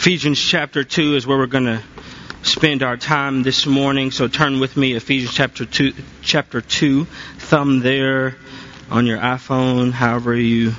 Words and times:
Ephesians 0.00 0.40
chapter 0.40 0.82
2 0.82 1.16
is 1.16 1.26
where 1.26 1.36
we're 1.36 1.44
going 1.44 1.66
to 1.66 1.82
spend 2.42 2.82
our 2.82 2.96
time 2.96 3.42
this 3.42 3.66
morning. 3.66 4.10
So 4.10 4.28
turn 4.28 4.58
with 4.58 4.74
me, 4.74 4.94
Ephesians 4.94 5.34
chapter 5.34 5.66
2, 5.66 5.92
chapter 6.22 6.62
2, 6.62 7.04
thumb 7.04 7.80
there 7.80 8.38
on 8.90 9.04
your 9.04 9.18
iPhone, 9.18 9.92
however 9.92 10.34
you 10.34 10.72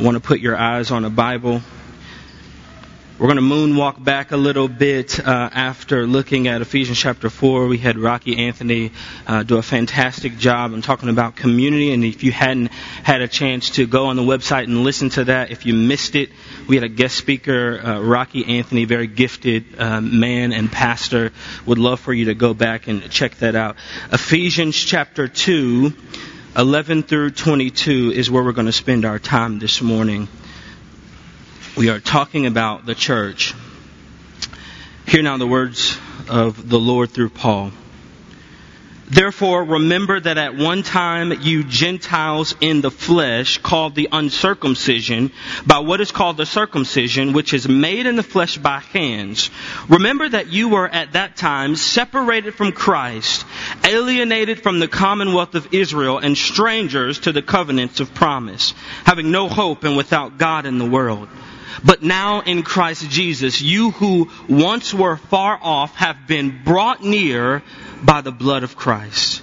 want 0.00 0.14
to 0.14 0.20
put 0.20 0.40
your 0.40 0.56
eyes 0.56 0.90
on 0.90 1.04
a 1.04 1.10
Bible. 1.10 1.60
We're 3.18 3.26
going 3.26 3.38
to 3.38 3.42
moonwalk 3.42 4.04
back 4.04 4.30
a 4.30 4.36
little 4.36 4.68
bit 4.68 5.18
uh, 5.18 5.50
after 5.52 6.06
looking 6.06 6.46
at 6.46 6.62
Ephesians 6.62 6.98
chapter 7.00 7.28
4. 7.28 7.66
We 7.66 7.76
had 7.76 7.98
Rocky 7.98 8.46
Anthony 8.46 8.92
uh, 9.26 9.42
do 9.42 9.58
a 9.58 9.62
fantastic 9.62 10.38
job 10.38 10.72
in 10.72 10.82
talking 10.82 11.08
about 11.08 11.34
community. 11.34 11.92
And 11.92 12.04
if 12.04 12.22
you 12.22 12.30
hadn't 12.30 12.68
had 12.68 13.20
a 13.20 13.26
chance 13.26 13.70
to 13.70 13.88
go 13.88 14.06
on 14.06 14.14
the 14.14 14.22
website 14.22 14.64
and 14.64 14.84
listen 14.84 15.08
to 15.10 15.24
that, 15.24 15.50
if 15.50 15.66
you 15.66 15.74
missed 15.74 16.14
it, 16.14 16.30
we 16.68 16.76
had 16.76 16.84
a 16.84 16.88
guest 16.88 17.16
speaker, 17.16 17.80
uh, 17.84 18.00
Rocky 18.00 18.56
Anthony, 18.56 18.84
very 18.84 19.08
gifted 19.08 19.64
uh, 19.80 20.00
man 20.00 20.52
and 20.52 20.70
pastor. 20.70 21.32
Would 21.66 21.78
love 21.78 21.98
for 21.98 22.12
you 22.12 22.26
to 22.26 22.34
go 22.36 22.54
back 22.54 22.86
and 22.86 23.10
check 23.10 23.34
that 23.38 23.56
out. 23.56 23.74
Ephesians 24.12 24.76
chapter 24.76 25.26
2, 25.26 25.92
11 26.56 27.02
through 27.02 27.30
22 27.32 28.12
is 28.12 28.30
where 28.30 28.44
we're 28.44 28.52
going 28.52 28.66
to 28.66 28.72
spend 28.72 29.04
our 29.04 29.18
time 29.18 29.58
this 29.58 29.82
morning 29.82 30.28
we 31.78 31.90
are 31.90 32.00
talking 32.00 32.44
about 32.46 32.86
the 32.86 32.94
church. 32.94 33.54
Hear 35.06 35.22
now 35.22 35.36
the 35.36 35.46
words 35.46 35.96
of 36.28 36.68
the 36.68 36.78
Lord 36.78 37.12
through 37.12 37.28
Paul. 37.28 37.70
Therefore, 39.06 39.62
remember 39.62 40.18
that 40.18 40.38
at 40.38 40.56
one 40.56 40.82
time 40.82 41.32
you 41.40 41.62
Gentiles 41.62 42.56
in 42.60 42.80
the 42.80 42.90
flesh, 42.90 43.58
called 43.58 43.94
the 43.94 44.08
uncircumcision, 44.10 45.30
by 45.64 45.78
what 45.78 46.00
is 46.00 46.10
called 46.10 46.36
the 46.36 46.46
circumcision, 46.46 47.32
which 47.32 47.54
is 47.54 47.68
made 47.68 48.06
in 48.06 48.16
the 48.16 48.24
flesh 48.24 48.58
by 48.58 48.80
hands. 48.80 49.48
Remember 49.88 50.28
that 50.28 50.48
you 50.48 50.70
were 50.70 50.88
at 50.88 51.12
that 51.12 51.36
time 51.36 51.76
separated 51.76 52.54
from 52.56 52.72
Christ, 52.72 53.46
alienated 53.84 54.64
from 54.64 54.80
the 54.80 54.88
commonwealth 54.88 55.54
of 55.54 55.72
Israel, 55.72 56.18
and 56.18 56.36
strangers 56.36 57.20
to 57.20 57.30
the 57.30 57.40
covenants 57.40 58.00
of 58.00 58.12
promise, 58.14 58.74
having 59.04 59.30
no 59.30 59.48
hope 59.48 59.84
and 59.84 59.96
without 59.96 60.38
God 60.38 60.66
in 60.66 60.78
the 60.78 60.90
world. 60.90 61.28
But 61.84 62.02
now 62.02 62.40
in 62.40 62.62
Christ 62.62 63.08
Jesus, 63.10 63.60
you 63.60 63.90
who 63.92 64.30
once 64.48 64.92
were 64.92 65.16
far 65.16 65.58
off 65.60 65.94
have 65.96 66.26
been 66.26 66.62
brought 66.64 67.02
near 67.02 67.62
by 68.02 68.20
the 68.20 68.32
blood 68.32 68.62
of 68.62 68.76
Christ. 68.76 69.42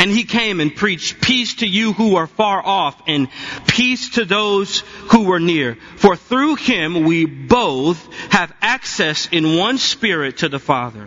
And 0.00 0.10
he 0.10 0.24
came 0.24 0.60
and 0.60 0.74
preached 0.74 1.20
peace 1.20 1.56
to 1.56 1.66
you 1.66 1.92
who 1.92 2.16
are 2.16 2.26
far 2.26 2.64
off 2.64 3.02
and 3.06 3.28
peace 3.66 4.08
to 4.14 4.24
those 4.24 4.78
who 5.10 5.24
were 5.24 5.38
near. 5.38 5.76
For 5.96 6.16
through 6.16 6.54
him 6.54 7.04
we 7.04 7.26
both 7.26 8.10
have 8.32 8.50
access 8.62 9.28
in 9.30 9.58
one 9.58 9.76
spirit 9.76 10.38
to 10.38 10.48
the 10.48 10.58
Father. 10.58 11.06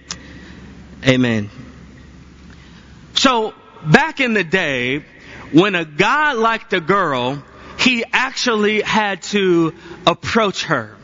Amen. 1.05 1.49
So, 3.15 3.53
back 3.85 4.19
in 4.19 4.33
the 4.33 4.43
day, 4.43 5.03
when 5.51 5.75
a 5.75 5.85
guy 5.85 6.33
liked 6.33 6.73
a 6.73 6.81
girl, 6.81 7.43
he 7.79 8.03
actually 8.11 8.81
had 8.81 9.23
to 9.23 9.73
approach 10.05 10.65
her. 10.65 10.95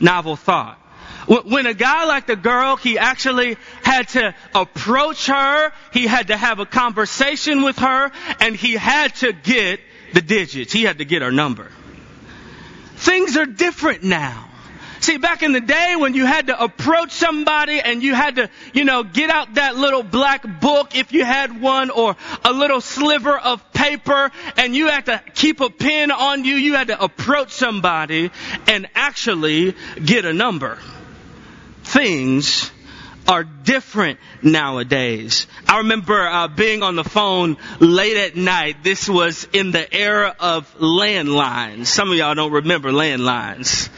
Novel 0.00 0.36
thought. 0.36 0.78
When 1.26 1.66
a 1.66 1.74
guy 1.74 2.04
liked 2.04 2.30
a 2.30 2.36
girl, 2.36 2.76
he 2.76 2.98
actually 2.98 3.56
had 3.82 4.08
to 4.10 4.34
approach 4.54 5.26
her, 5.26 5.72
he 5.92 6.06
had 6.06 6.28
to 6.28 6.36
have 6.36 6.60
a 6.60 6.66
conversation 6.66 7.62
with 7.62 7.78
her, 7.78 8.12
and 8.38 8.54
he 8.54 8.74
had 8.74 9.14
to 9.16 9.32
get 9.32 9.80
the 10.12 10.20
digits. 10.20 10.72
He 10.72 10.84
had 10.84 10.98
to 10.98 11.04
get 11.04 11.22
her 11.22 11.32
number. 11.32 11.72
Things 12.96 13.36
are 13.36 13.46
different 13.46 14.04
now. 14.04 14.48
See, 15.06 15.18
back 15.18 15.44
in 15.44 15.52
the 15.52 15.60
day 15.60 15.94
when 15.94 16.14
you 16.14 16.26
had 16.26 16.48
to 16.48 16.60
approach 16.60 17.12
somebody 17.12 17.78
and 17.78 18.02
you 18.02 18.12
had 18.12 18.34
to, 18.34 18.50
you 18.74 18.82
know, 18.82 19.04
get 19.04 19.30
out 19.30 19.54
that 19.54 19.76
little 19.76 20.02
black 20.02 20.42
book 20.60 20.96
if 20.96 21.12
you 21.12 21.24
had 21.24 21.60
one 21.60 21.90
or 21.90 22.16
a 22.44 22.52
little 22.52 22.80
sliver 22.80 23.38
of 23.38 23.72
paper 23.72 24.32
and 24.56 24.74
you 24.74 24.88
had 24.88 25.06
to 25.06 25.22
keep 25.32 25.60
a 25.60 25.70
pen 25.70 26.10
on 26.10 26.44
you, 26.44 26.56
you 26.56 26.74
had 26.74 26.88
to 26.88 27.00
approach 27.00 27.52
somebody 27.52 28.32
and 28.66 28.88
actually 28.96 29.76
get 30.04 30.24
a 30.24 30.32
number. 30.32 30.76
Things 31.84 32.72
are 33.28 33.44
different 33.44 34.18
nowadays. 34.42 35.46
I 35.68 35.78
remember 35.78 36.26
uh, 36.26 36.48
being 36.48 36.82
on 36.82 36.96
the 36.96 37.04
phone 37.04 37.56
late 37.80 38.16
at 38.16 38.36
night. 38.36 38.82
This 38.82 39.08
was 39.08 39.46
in 39.52 39.70
the 39.70 39.92
era 39.92 40.34
of 40.38 40.72
landlines. 40.78 41.86
Some 41.86 42.10
of 42.10 42.16
y'all 42.16 42.34
don't 42.34 42.52
remember 42.52 42.90
landlines. 42.90 43.88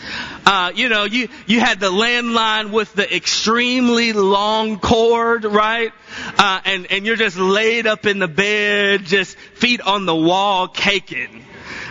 Uh, 0.46 0.72
you 0.74 0.88
know, 0.88 1.04
you 1.04 1.28
you 1.46 1.60
had 1.60 1.80
the 1.80 1.90
landline 1.90 2.70
with 2.70 2.92
the 2.94 3.14
extremely 3.14 4.12
long 4.12 4.78
cord, 4.78 5.44
right? 5.44 5.92
Uh, 6.38 6.60
and 6.64 6.90
and 6.90 7.06
you're 7.06 7.16
just 7.16 7.36
laid 7.36 7.86
up 7.86 8.06
in 8.06 8.18
the 8.18 8.28
bed, 8.28 9.04
just 9.04 9.36
feet 9.36 9.80
on 9.80 10.06
the 10.06 10.16
wall, 10.16 10.68
caking 10.68 11.44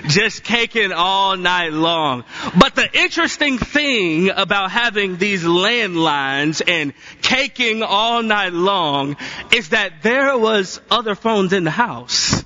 just 0.08 0.44
caking 0.44 0.92
all 0.92 1.38
night 1.38 1.74
long. 1.74 2.24
But 2.58 2.76
the 2.76 2.90
interesting 3.00 3.58
thing 3.58 4.30
about 4.30 4.72
having 4.72 5.18
these 5.18 5.44
landlines 5.44 6.62
and 6.66 6.94
caking 7.22 7.84
all 7.84 8.24
night 8.24 8.54
long 8.54 9.18
is 9.54 9.70
that 9.70 10.02
there 10.04 10.38
was 10.38 10.80
other 10.90 11.16
phones 11.16 11.54
in 11.54 11.64
the 11.64 11.72
house. 11.72 12.44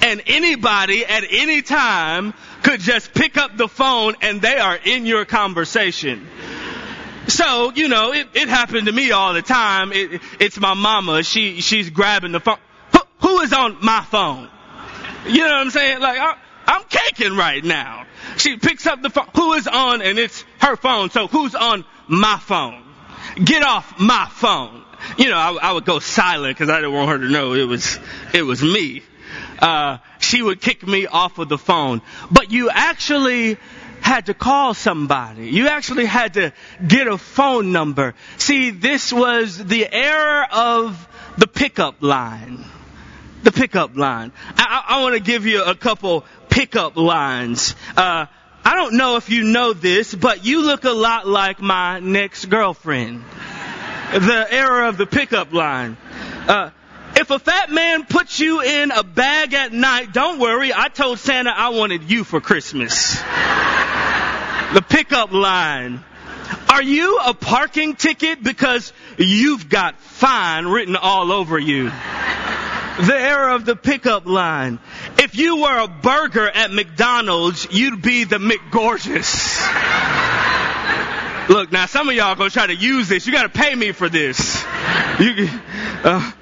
And 0.00 0.22
anybody 0.26 1.04
at 1.06 1.24
any 1.30 1.62
time 1.62 2.34
could 2.62 2.80
just 2.80 3.14
pick 3.14 3.36
up 3.36 3.56
the 3.56 3.68
phone 3.68 4.16
and 4.20 4.42
they 4.42 4.58
are 4.58 4.76
in 4.76 5.06
your 5.06 5.24
conversation. 5.24 6.26
So, 7.28 7.72
you 7.72 7.86
know, 7.86 8.12
it, 8.12 8.28
it 8.34 8.48
happened 8.48 8.88
to 8.88 8.92
me 8.92 9.12
all 9.12 9.32
the 9.32 9.42
time. 9.42 9.92
It, 9.92 10.20
it's 10.40 10.58
my 10.58 10.74
mama. 10.74 11.22
She, 11.22 11.60
she's 11.60 11.90
grabbing 11.90 12.32
the 12.32 12.40
phone. 12.40 12.58
who, 12.92 13.00
who 13.20 13.40
is 13.40 13.52
on 13.52 13.78
my 13.80 14.02
phone? 14.02 14.48
You 15.26 15.38
know 15.38 15.44
what 15.44 15.60
I'm 15.60 15.70
saying? 15.70 16.00
Like, 16.00 16.18
I, 16.18 16.36
I'm 16.72 16.84
caking 16.84 17.36
right 17.36 17.62
now. 17.62 18.06
She 18.38 18.56
picks 18.56 18.86
up 18.86 19.02
the 19.02 19.10
phone. 19.10 19.28
Who 19.36 19.52
is 19.52 19.68
on? 19.68 20.00
And 20.00 20.18
it's 20.18 20.44
her 20.60 20.76
phone. 20.76 21.10
So 21.10 21.26
who's 21.26 21.54
on 21.54 21.84
my 22.08 22.38
phone? 22.38 22.82
Get 23.44 23.62
off 23.62 23.98
my 24.00 24.26
phone. 24.30 24.82
You 25.18 25.28
know, 25.28 25.36
I, 25.36 25.52
I 25.60 25.72
would 25.72 25.84
go 25.84 25.98
silent 25.98 26.56
because 26.56 26.70
I 26.70 26.76
didn't 26.76 26.94
want 26.94 27.10
her 27.10 27.18
to 27.18 27.28
know 27.28 27.52
it 27.52 27.64
was, 27.64 27.98
it 28.32 28.42
was 28.42 28.62
me. 28.62 29.02
Uh, 29.58 29.98
she 30.18 30.40
would 30.40 30.60
kick 30.60 30.86
me 30.86 31.06
off 31.06 31.38
of 31.38 31.48
the 31.48 31.58
phone. 31.58 32.00
But 32.30 32.50
you 32.50 32.70
actually 32.70 33.58
had 34.00 34.26
to 34.26 34.34
call 34.34 34.74
somebody. 34.74 35.50
You 35.50 35.68
actually 35.68 36.06
had 36.06 36.34
to 36.34 36.52
get 36.86 37.06
a 37.06 37.18
phone 37.18 37.72
number. 37.72 38.14
See, 38.38 38.70
this 38.70 39.12
was 39.12 39.58
the 39.58 39.92
era 39.92 40.48
of 40.50 41.08
the 41.36 41.46
pickup 41.46 42.02
line. 42.02 42.64
The 43.42 43.52
pickup 43.52 43.96
line. 43.96 44.32
I, 44.56 44.84
I, 44.88 44.96
I 44.96 45.02
want 45.02 45.14
to 45.14 45.20
give 45.20 45.46
you 45.46 45.64
a 45.64 45.74
couple 45.74 46.24
pickup 46.52 46.96
lines. 46.96 47.74
Uh, 47.96 48.26
I 48.64 48.74
don't 48.74 48.94
know 48.94 49.16
if 49.16 49.30
you 49.30 49.42
know 49.42 49.72
this, 49.72 50.14
but 50.14 50.44
you 50.44 50.62
look 50.62 50.84
a 50.84 50.90
lot 50.90 51.26
like 51.26 51.60
my 51.60 51.98
next 51.98 52.44
girlfriend. 52.44 53.24
The 54.12 54.46
era 54.50 54.88
of 54.88 54.98
the 54.98 55.06
pickup 55.06 55.54
line. 55.54 55.96
Uh, 56.46 56.70
if 57.16 57.30
a 57.30 57.38
fat 57.38 57.70
man 57.70 58.04
puts 58.04 58.38
you 58.38 58.60
in 58.60 58.90
a 58.90 59.02
bag 59.02 59.54
at 59.54 59.72
night, 59.72 60.12
don't 60.12 60.38
worry. 60.38 60.72
I 60.74 60.88
told 60.88 61.18
Santa 61.18 61.50
I 61.50 61.70
wanted 61.70 62.10
you 62.10 62.22
for 62.22 62.40
Christmas. 62.40 63.16
the 64.74 64.84
pickup 64.86 65.32
line. 65.32 66.04
Are 66.68 66.82
you 66.82 67.18
a 67.24 67.32
parking 67.32 67.96
ticket 67.96 68.42
because 68.42 68.92
you've 69.16 69.70
got 69.70 69.98
fine 70.00 70.66
written 70.66 70.96
all 70.96 71.32
over 71.32 71.58
you? 71.58 71.84
The 71.86 73.16
era 73.16 73.54
of 73.54 73.64
the 73.64 73.74
pickup 73.74 74.26
line. 74.26 74.78
If 75.18 75.36
you 75.36 75.62
were 75.62 75.78
a 75.78 75.88
burger 75.88 76.48
at 76.48 76.72
McDonald's, 76.72 77.68
you'd 77.70 78.02
be 78.02 78.24
the 78.24 78.38
McGorgeous. 78.38 79.60
Look, 81.48 81.72
now 81.72 81.86
some 81.86 82.08
of 82.08 82.14
y'all 82.14 82.34
gonna 82.34 82.50
try 82.50 82.66
to 82.66 82.74
use 82.74 83.08
this. 83.08 83.26
You 83.26 83.32
gotta 83.32 83.48
pay 83.48 83.74
me 83.74 83.92
for 83.92 84.08
this. 84.08 84.64
You, 85.18 85.48
uh, 86.04 86.32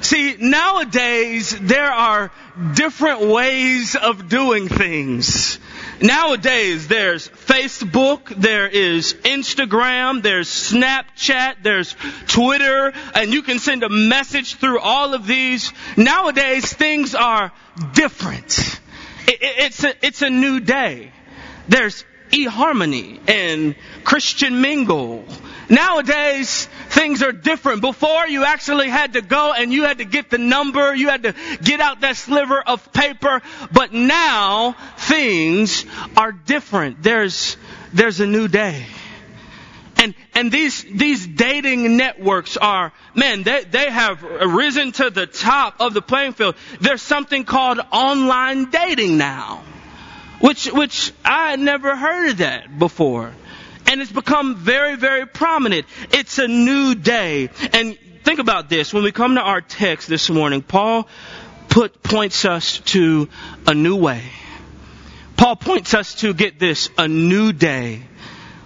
see, 0.00 0.36
nowadays 0.38 1.58
there 1.58 1.90
are 1.90 2.30
different 2.74 3.20
ways 3.22 3.94
of 3.96 4.28
doing 4.28 4.68
things. 4.68 5.58
Nowadays, 6.00 6.86
there's 6.86 7.28
Facebook, 7.28 8.28
there 8.28 8.68
is 8.68 9.14
Instagram, 9.14 10.22
there's 10.22 10.48
Snapchat, 10.48 11.56
there's 11.62 11.96
Twitter, 12.26 12.92
and 13.14 13.32
you 13.32 13.42
can 13.42 13.58
send 13.58 13.82
a 13.82 13.88
message 13.88 14.54
through 14.54 14.78
all 14.78 15.14
of 15.14 15.26
these. 15.26 15.72
Nowadays, 15.96 16.72
things 16.72 17.14
are 17.14 17.52
different. 17.94 18.80
it's 19.26 19.82
a, 19.82 20.06
it's 20.06 20.22
a 20.22 20.30
new 20.30 20.60
day. 20.60 21.10
There's 21.68 22.04
eHarmony 22.30 23.20
and 23.28 23.74
Christian 24.04 24.60
Mingle 24.60 25.24
Nowadays, 25.70 26.66
things 26.88 27.22
are 27.22 27.32
different. 27.32 27.80
Before, 27.80 28.26
you 28.26 28.44
actually 28.44 28.88
had 28.88 29.14
to 29.14 29.22
go 29.22 29.52
and 29.52 29.72
you 29.72 29.84
had 29.84 29.98
to 29.98 30.04
get 30.04 30.30
the 30.30 30.38
number, 30.38 30.94
you 30.94 31.08
had 31.08 31.22
to 31.24 31.34
get 31.62 31.80
out 31.80 32.00
that 32.00 32.16
sliver 32.16 32.60
of 32.60 32.92
paper, 32.92 33.42
but 33.72 33.92
now 33.92 34.72
things 34.96 35.84
are 36.16 36.32
different. 36.32 37.02
There's, 37.02 37.56
there's 37.92 38.20
a 38.20 38.26
new 38.26 38.48
day. 38.48 38.86
And, 39.96 40.14
and 40.34 40.52
these, 40.52 40.84
these 40.84 41.26
dating 41.26 41.96
networks 41.96 42.56
are, 42.56 42.92
man, 43.14 43.42
they, 43.42 43.64
they 43.64 43.90
have 43.90 44.22
risen 44.22 44.92
to 44.92 45.10
the 45.10 45.26
top 45.26 45.80
of 45.80 45.92
the 45.92 46.02
playing 46.02 46.34
field. 46.34 46.54
There's 46.80 47.02
something 47.02 47.44
called 47.44 47.80
online 47.92 48.70
dating 48.70 49.18
now. 49.18 49.64
Which, 50.40 50.66
which 50.70 51.12
I 51.24 51.50
had 51.50 51.58
never 51.58 51.96
heard 51.96 52.30
of 52.30 52.36
that 52.38 52.78
before 52.78 53.32
and 53.88 54.02
it's 54.02 54.12
become 54.12 54.54
very, 54.54 54.96
very 54.96 55.26
prominent. 55.26 55.86
It's 56.12 56.38
a 56.38 56.46
new 56.46 56.94
day. 56.94 57.48
And 57.72 57.98
think 58.22 58.38
about 58.38 58.68
this. 58.68 58.92
When 58.92 59.02
we 59.02 59.12
come 59.12 59.36
to 59.36 59.40
our 59.40 59.62
text 59.62 60.08
this 60.08 60.28
morning, 60.28 60.60
Paul 60.60 61.08
put, 61.70 62.02
points 62.02 62.44
us 62.44 62.80
to 62.80 63.28
a 63.66 63.72
new 63.74 63.96
way. 63.96 64.22
Paul 65.38 65.56
points 65.56 65.94
us 65.94 66.16
to 66.16 66.34
get 66.34 66.58
this, 66.58 66.90
a 66.98 67.08
new 67.08 67.52
day. 67.52 68.02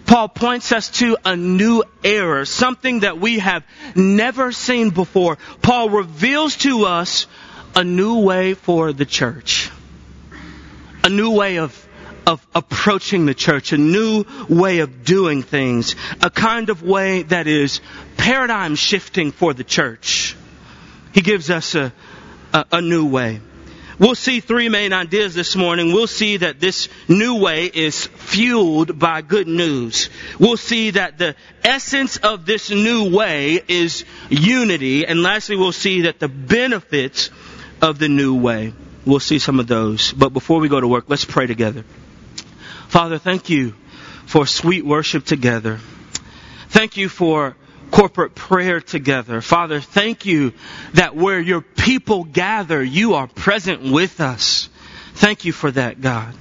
Paul 0.06 0.28
points 0.28 0.72
us 0.72 0.90
to 0.98 1.16
a 1.24 1.36
new 1.36 1.84
era, 2.02 2.44
something 2.44 3.00
that 3.00 3.18
we 3.20 3.38
have 3.38 3.62
never 3.94 4.50
seen 4.50 4.90
before. 4.90 5.38
Paul 5.62 5.90
reveals 5.90 6.56
to 6.58 6.86
us 6.86 7.28
a 7.76 7.84
new 7.84 8.20
way 8.20 8.54
for 8.54 8.92
the 8.92 9.06
church. 9.06 9.70
A 11.04 11.08
new 11.08 11.30
way 11.30 11.58
of 11.58 11.81
of 12.26 12.46
approaching 12.54 13.26
the 13.26 13.34
church, 13.34 13.72
a 13.72 13.78
new 13.78 14.24
way 14.48 14.80
of 14.80 15.04
doing 15.04 15.42
things, 15.42 15.96
a 16.20 16.30
kind 16.30 16.70
of 16.70 16.82
way 16.82 17.22
that 17.24 17.46
is 17.46 17.80
paradigm 18.16 18.74
shifting 18.74 19.32
for 19.32 19.54
the 19.54 19.64
church. 19.64 20.36
He 21.12 21.20
gives 21.20 21.50
us 21.50 21.74
a, 21.74 21.92
a, 22.52 22.64
a 22.72 22.80
new 22.80 23.06
way. 23.06 23.40
We'll 23.98 24.14
see 24.14 24.40
three 24.40 24.68
main 24.68 24.92
ideas 24.92 25.34
this 25.34 25.54
morning. 25.54 25.92
We'll 25.92 26.06
see 26.06 26.38
that 26.38 26.58
this 26.58 26.88
new 27.08 27.36
way 27.36 27.66
is 27.66 28.06
fueled 28.06 28.98
by 28.98 29.22
good 29.22 29.46
news. 29.46 30.08
We'll 30.40 30.56
see 30.56 30.90
that 30.92 31.18
the 31.18 31.36
essence 31.62 32.16
of 32.16 32.46
this 32.46 32.70
new 32.70 33.14
way 33.14 33.62
is 33.68 34.04
unity. 34.28 35.06
And 35.06 35.22
lastly, 35.22 35.56
we'll 35.56 35.72
see 35.72 36.02
that 36.02 36.18
the 36.18 36.28
benefits 36.28 37.30
of 37.80 37.98
the 37.98 38.08
new 38.08 38.34
way. 38.34 38.72
We'll 39.04 39.20
see 39.20 39.38
some 39.38 39.60
of 39.60 39.66
those. 39.66 40.12
But 40.12 40.30
before 40.30 40.58
we 40.58 40.68
go 40.68 40.80
to 40.80 40.88
work, 40.88 41.04
let's 41.08 41.24
pray 41.24 41.46
together. 41.46 41.84
Father, 42.92 43.16
thank 43.16 43.48
you 43.48 43.72
for 44.26 44.46
sweet 44.46 44.84
worship 44.84 45.24
together. 45.24 45.80
Thank 46.68 46.98
you 46.98 47.08
for 47.08 47.56
corporate 47.90 48.34
prayer 48.34 48.82
together. 48.82 49.40
Father, 49.40 49.80
thank 49.80 50.26
you 50.26 50.52
that 50.92 51.16
where 51.16 51.40
your 51.40 51.62
people 51.62 52.24
gather, 52.24 52.84
you 52.84 53.14
are 53.14 53.26
present 53.28 53.80
with 53.90 54.20
us. 54.20 54.68
Thank 55.14 55.46
you 55.46 55.52
for 55.52 55.70
that, 55.70 56.02
God. 56.02 56.34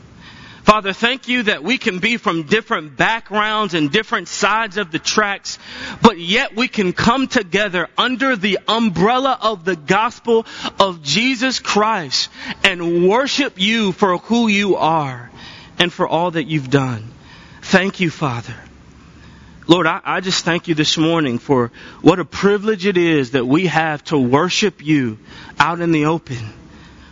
Father, 0.63 0.91
thank 0.91 1.29
you 1.29 1.43
that 1.43 1.63
we 1.63 1.77
can 1.77 1.99
be 1.99 2.17
from 2.17 2.43
different 2.43 2.97
backgrounds 2.97 3.73
and 3.73 3.89
different 3.89 4.27
sides 4.27 4.75
of 4.75 4.91
the 4.91 4.99
tracks, 4.99 5.57
but 6.01 6.19
yet 6.19 6.53
we 6.53 6.67
can 6.67 6.91
come 6.91 7.27
together 7.27 7.87
under 7.97 8.35
the 8.35 8.59
umbrella 8.67 9.39
of 9.41 9.63
the 9.63 9.77
gospel 9.77 10.45
of 10.81 11.01
Jesus 11.01 11.61
Christ 11.61 12.29
and 12.65 13.07
worship 13.07 13.57
you 13.57 13.93
for 13.93 14.17
who 14.17 14.49
you 14.49 14.75
are 14.75 15.31
and 15.81 15.91
for 15.91 16.07
all 16.07 16.29
that 16.29 16.43
you've 16.43 16.69
done. 16.69 17.03
Thank 17.63 17.99
you, 18.01 18.11
Father. 18.11 18.53
Lord, 19.65 19.87
I, 19.87 19.99
I, 20.03 20.19
just 20.21 20.45
thank 20.45 20.67
you 20.67 20.75
this 20.75 20.95
morning 20.95 21.39
for 21.39 21.71
what 22.03 22.19
a 22.19 22.25
privilege 22.25 22.85
it 22.85 22.97
is 22.97 23.31
that 23.31 23.47
we 23.47 23.65
have 23.65 24.03
to 24.05 24.17
worship 24.19 24.85
you 24.85 25.17
out 25.59 25.79
in 25.81 25.91
the 25.91 26.05
open. 26.05 26.37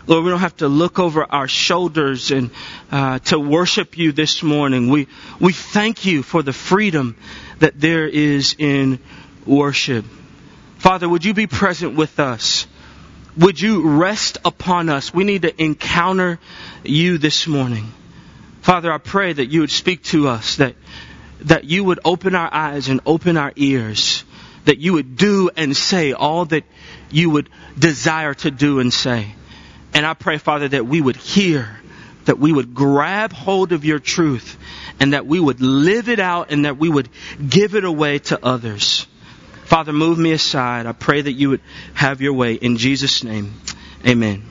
Lord, 0.05 0.23
we 0.23 0.29
don't 0.29 0.41
have 0.41 0.57
to 0.57 0.67
look 0.67 0.99
over 0.99 1.23
our 1.23 1.47
shoulders 1.47 2.29
and 2.29 2.51
uh, 2.91 3.17
to 3.19 3.39
worship 3.39 3.97
you 3.97 4.11
this 4.11 4.43
morning. 4.43 4.91
We 4.91 5.07
we 5.39 5.51
thank 5.51 6.05
you 6.05 6.21
for 6.21 6.43
the 6.43 6.53
freedom 6.53 7.17
that 7.57 7.79
there 7.79 8.07
is 8.07 8.55
in 8.59 8.99
worship. 9.47 10.05
Father, 10.77 11.09
would 11.09 11.25
you 11.25 11.33
be 11.33 11.47
present 11.47 11.95
with 11.95 12.19
us? 12.19 12.67
Would 13.35 13.59
you 13.59 13.97
rest 13.97 14.37
upon 14.45 14.89
us? 14.89 15.11
We 15.11 15.23
need 15.23 15.41
to 15.41 15.59
encounter 15.59 16.39
you 16.83 17.17
this 17.17 17.47
morning. 17.47 17.93
Father, 18.69 18.93
I 18.93 18.99
pray 18.99 19.33
that 19.33 19.47
you 19.47 19.61
would 19.61 19.71
speak 19.71 20.03
to 20.03 20.27
us, 20.27 20.57
that, 20.57 20.75
that 21.39 21.63
you 21.63 21.83
would 21.85 22.01
open 22.05 22.35
our 22.35 22.53
eyes 22.53 22.87
and 22.87 23.01
open 23.03 23.35
our 23.35 23.51
ears, 23.55 24.23
that 24.65 24.77
you 24.77 24.93
would 24.93 25.15
do 25.15 25.49
and 25.57 25.75
say 25.75 26.13
all 26.13 26.45
that 26.45 26.65
you 27.09 27.31
would 27.31 27.49
desire 27.79 28.35
to 28.35 28.51
do 28.51 28.79
and 28.79 28.93
say. 28.93 29.33
And 29.95 30.05
I 30.05 30.13
pray, 30.13 30.37
Father, 30.37 30.67
that 30.67 30.85
we 30.85 31.01
would 31.01 31.15
hear, 31.15 31.79
that 32.25 32.37
we 32.37 32.53
would 32.53 32.75
grab 32.75 33.33
hold 33.33 33.71
of 33.71 33.85
your 33.85 33.97
truth, 33.97 34.59
and 34.99 35.13
that 35.13 35.25
we 35.25 35.39
would 35.39 35.61
live 35.61 36.07
it 36.07 36.19
out 36.19 36.51
and 36.51 36.65
that 36.65 36.77
we 36.77 36.89
would 36.89 37.09
give 37.49 37.73
it 37.73 37.85
away 37.85 38.19
to 38.19 38.45
others. 38.45 39.07
Father, 39.65 39.93
move 39.93 40.19
me 40.19 40.31
aside. 40.31 40.85
I 40.85 40.91
pray 40.91 41.21
that 41.21 41.33
you 41.33 41.49
would 41.49 41.61
have 41.95 42.21
your 42.21 42.33
way. 42.33 42.53
In 42.53 42.77
Jesus' 42.77 43.23
name, 43.23 43.51
amen. 44.05 44.48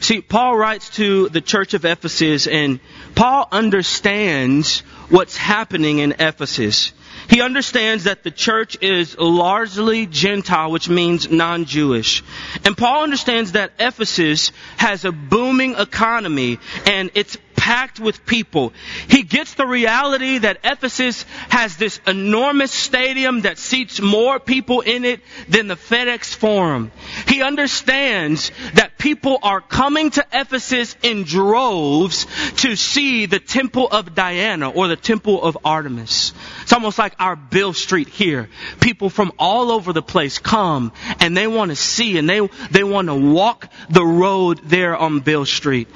See, 0.00 0.20
Paul 0.20 0.56
writes 0.56 0.90
to 0.90 1.28
the 1.28 1.40
church 1.40 1.74
of 1.74 1.84
Ephesus 1.84 2.46
and 2.46 2.78
Paul 3.14 3.48
understands 3.50 4.80
what's 5.08 5.36
happening 5.36 5.98
in 5.98 6.12
Ephesus. 6.18 6.92
He 7.28 7.42
understands 7.42 8.04
that 8.04 8.22
the 8.22 8.30
church 8.30 8.78
is 8.80 9.18
largely 9.18 10.06
Gentile, 10.06 10.70
which 10.70 10.88
means 10.88 11.28
non-Jewish. 11.30 12.22
And 12.64 12.76
Paul 12.76 13.02
understands 13.02 13.52
that 13.52 13.72
Ephesus 13.78 14.52
has 14.76 15.04
a 15.04 15.12
booming 15.12 15.74
economy 15.74 16.58
and 16.86 17.10
it's 17.14 17.36
packed 17.68 18.00
with 18.00 18.24
people. 18.24 18.72
He 19.10 19.24
gets 19.24 19.52
the 19.52 19.66
reality 19.66 20.38
that 20.38 20.60
Ephesus 20.64 21.26
has 21.50 21.76
this 21.76 22.00
enormous 22.06 22.72
stadium 22.72 23.42
that 23.42 23.58
seats 23.58 24.00
more 24.00 24.40
people 24.40 24.80
in 24.80 25.04
it 25.04 25.20
than 25.50 25.68
the 25.68 25.74
FedEx 25.74 26.34
Forum. 26.34 26.90
He 27.26 27.42
understands 27.42 28.52
that 28.72 28.96
people 28.96 29.38
are 29.42 29.60
coming 29.60 30.08
to 30.12 30.26
Ephesus 30.32 30.96
in 31.02 31.24
droves 31.24 32.26
to 32.62 32.74
see 32.74 33.26
the 33.26 33.38
temple 33.38 33.86
of 33.86 34.14
Diana 34.14 34.70
or 34.70 34.88
the 34.88 34.96
temple 34.96 35.42
of 35.42 35.58
Artemis. 35.62 36.32
It's 36.62 36.72
almost 36.72 36.98
like 36.98 37.16
our 37.18 37.36
Beale 37.36 37.74
Street 37.74 38.08
here. 38.08 38.48
People 38.80 39.10
from 39.10 39.30
all 39.38 39.72
over 39.72 39.92
the 39.92 40.00
place 40.00 40.38
come 40.38 40.90
and 41.20 41.36
they 41.36 41.46
want 41.46 41.70
to 41.70 41.76
see 41.76 42.16
and 42.16 42.26
they, 42.26 42.48
they 42.70 42.82
want 42.82 43.08
to 43.08 43.14
walk 43.14 43.70
the 43.90 44.06
road 44.06 44.62
there 44.64 44.96
on 44.96 45.20
Beale 45.20 45.44
Street. 45.44 45.88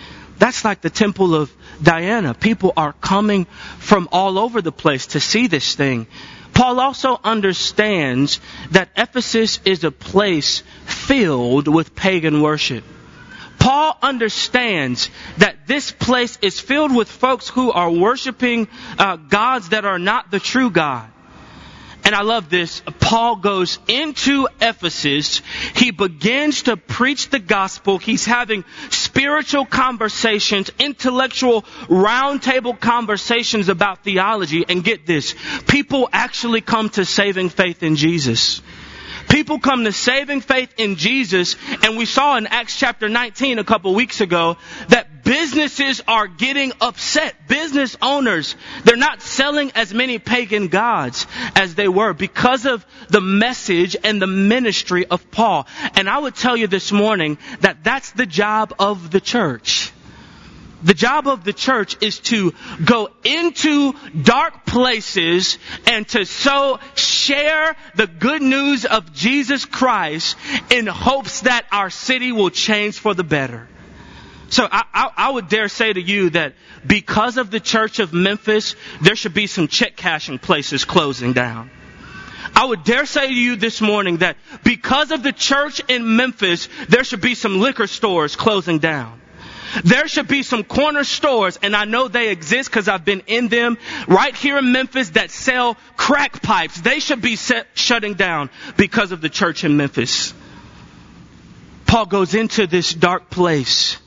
That's 0.42 0.64
like 0.64 0.80
the 0.80 0.90
temple 0.90 1.37
of 1.37 1.52
Diana. 1.80 2.34
People 2.34 2.72
are 2.76 2.94
coming 2.94 3.44
from 3.78 4.08
all 4.11 4.40
over 4.40 4.61
the 4.61 4.72
place 4.72 5.06
to 5.14 5.20
see 5.20 5.46
this 5.46 5.76
thing. 5.76 6.08
Paul 6.52 6.80
also 6.80 7.16
understands 7.22 8.40
that 8.72 8.88
Ephesus 8.96 9.61
is 9.64 9.84
a 9.84 9.92
place 9.92 10.64
filled 10.84 11.68
with 11.68 11.94
pagan 11.94 12.42
worship. 12.42 12.82
Paul 13.61 13.96
understands 14.02 15.11
that 15.38 15.68
this 15.68 15.92
place 15.92 16.37
is 16.42 16.58
filled 16.58 16.92
with 16.92 17.08
folks 17.08 17.49
who 17.49 17.70
are 17.70 17.92
worshiping 17.92 18.66
uh, 18.99 19.14
gods 19.14 19.68
that 19.68 19.84
are 19.84 20.00
not 20.00 20.32
the 20.32 20.40
true 20.40 20.70
God. 20.70 21.08
And 22.04 22.14
I 22.14 22.23
love 22.23 22.50
this. 22.50 22.82
Paul 23.00 23.37
goes 23.37 23.78
into 23.87 24.49
Ephesus. 24.61 25.42
He 25.76 25.92
begins 25.92 26.62
to 26.62 26.76
preach 26.76 27.30
the 27.30 27.38
gospel. 27.38 27.99
He's 27.99 28.25
having 28.25 28.64
spiritual 28.90 29.66
conversations, 29.66 30.71
intellectual 30.78 31.62
roundtable 31.88 32.78
conversations 32.78 33.68
about 33.68 34.02
theology. 34.02 34.64
And 34.68 34.82
get 34.82 35.06
this. 35.06 35.35
People 35.68 36.09
actually 36.12 36.61
come 36.61 36.88
to 36.90 37.04
saving 37.04 37.50
faith 37.50 37.82
in 37.82 37.97
Jesus. 37.97 38.62
People 39.32 39.60
come 39.60 39.84
to 39.84 39.92
saving 39.92 40.42
faith 40.42 40.74
in 40.76 40.96
Jesus, 40.96 41.56
and 41.82 41.96
we 41.96 42.04
saw 42.04 42.36
in 42.36 42.46
Acts 42.46 42.76
chapter 42.76 43.08
19 43.08 43.58
a 43.58 43.64
couple 43.64 43.94
weeks 43.94 44.20
ago 44.20 44.58
that 44.88 45.24
businesses 45.24 46.02
are 46.06 46.26
getting 46.26 46.70
upset. 46.82 47.48
Business 47.48 47.96
owners, 48.02 48.54
they're 48.84 48.94
not 48.94 49.22
selling 49.22 49.72
as 49.74 49.94
many 49.94 50.18
pagan 50.18 50.68
gods 50.68 51.26
as 51.56 51.74
they 51.74 51.88
were 51.88 52.12
because 52.12 52.66
of 52.66 52.84
the 53.08 53.22
message 53.22 53.96
and 54.04 54.20
the 54.20 54.26
ministry 54.26 55.06
of 55.06 55.30
Paul. 55.30 55.66
And 55.94 56.10
I 56.10 56.18
would 56.18 56.34
tell 56.34 56.54
you 56.54 56.66
this 56.66 56.92
morning 56.92 57.38
that 57.60 57.82
that's 57.82 58.10
the 58.10 58.26
job 58.26 58.74
of 58.78 59.10
the 59.10 59.20
church. 59.20 59.91
The 60.82 60.94
job 60.94 61.28
of 61.28 61.44
the 61.44 61.52
church 61.52 61.96
is 62.00 62.18
to 62.20 62.54
go 62.84 63.08
into 63.24 63.94
dark 64.20 64.66
places 64.66 65.58
and 65.86 66.06
to 66.08 66.24
so 66.24 66.80
share 66.94 67.76
the 67.94 68.06
good 68.06 68.42
news 68.42 68.84
of 68.84 69.12
Jesus 69.12 69.64
Christ 69.64 70.36
in 70.70 70.86
hopes 70.86 71.42
that 71.42 71.66
our 71.70 71.90
city 71.90 72.32
will 72.32 72.50
change 72.50 72.98
for 72.98 73.14
the 73.14 73.24
better. 73.24 73.68
So 74.48 74.68
I, 74.70 74.84
I, 74.92 75.10
I, 75.16 75.30
would 75.30 75.48
dare 75.48 75.68
say 75.68 75.90
to 75.90 76.00
you 76.00 76.28
that 76.30 76.52
because 76.86 77.38
of 77.38 77.50
the 77.50 77.60
church 77.60 78.00
of 78.00 78.12
Memphis, 78.12 78.76
there 79.00 79.16
should 79.16 79.32
be 79.32 79.46
some 79.46 79.66
check 79.66 79.96
cashing 79.96 80.38
places 80.38 80.84
closing 80.84 81.32
down. 81.32 81.70
I 82.54 82.66
would 82.66 82.84
dare 82.84 83.06
say 83.06 83.28
to 83.28 83.32
you 83.32 83.56
this 83.56 83.80
morning 83.80 84.18
that 84.18 84.36
because 84.62 85.10
of 85.10 85.22
the 85.22 85.32
church 85.32 85.80
in 85.88 86.16
Memphis, 86.16 86.68
there 86.90 87.02
should 87.02 87.22
be 87.22 87.34
some 87.34 87.60
liquor 87.60 87.86
stores 87.86 88.36
closing 88.36 88.78
down. 88.78 89.21
There 89.84 90.06
should 90.06 90.28
be 90.28 90.42
some 90.42 90.64
corner 90.64 91.04
stores, 91.04 91.58
and 91.62 91.74
I 91.74 91.84
know 91.84 92.08
they 92.08 92.28
exist 92.28 92.70
because 92.70 92.88
I've 92.88 93.04
been 93.04 93.22
in 93.26 93.48
them 93.48 93.78
right 94.06 94.34
here 94.34 94.58
in 94.58 94.72
Memphis 94.72 95.10
that 95.10 95.30
sell 95.30 95.76
crack 95.96 96.42
pipes. 96.42 96.80
They 96.80 97.00
should 97.00 97.22
be 97.22 97.36
set, 97.36 97.66
shutting 97.74 98.14
down 98.14 98.50
because 98.76 99.12
of 99.12 99.20
the 99.20 99.28
church 99.28 99.64
in 99.64 99.76
Memphis. 99.76 100.34
Paul 101.86 102.06
goes 102.06 102.34
into 102.34 102.66
this 102.66 102.92
dark 102.92 103.30
place 103.30 103.98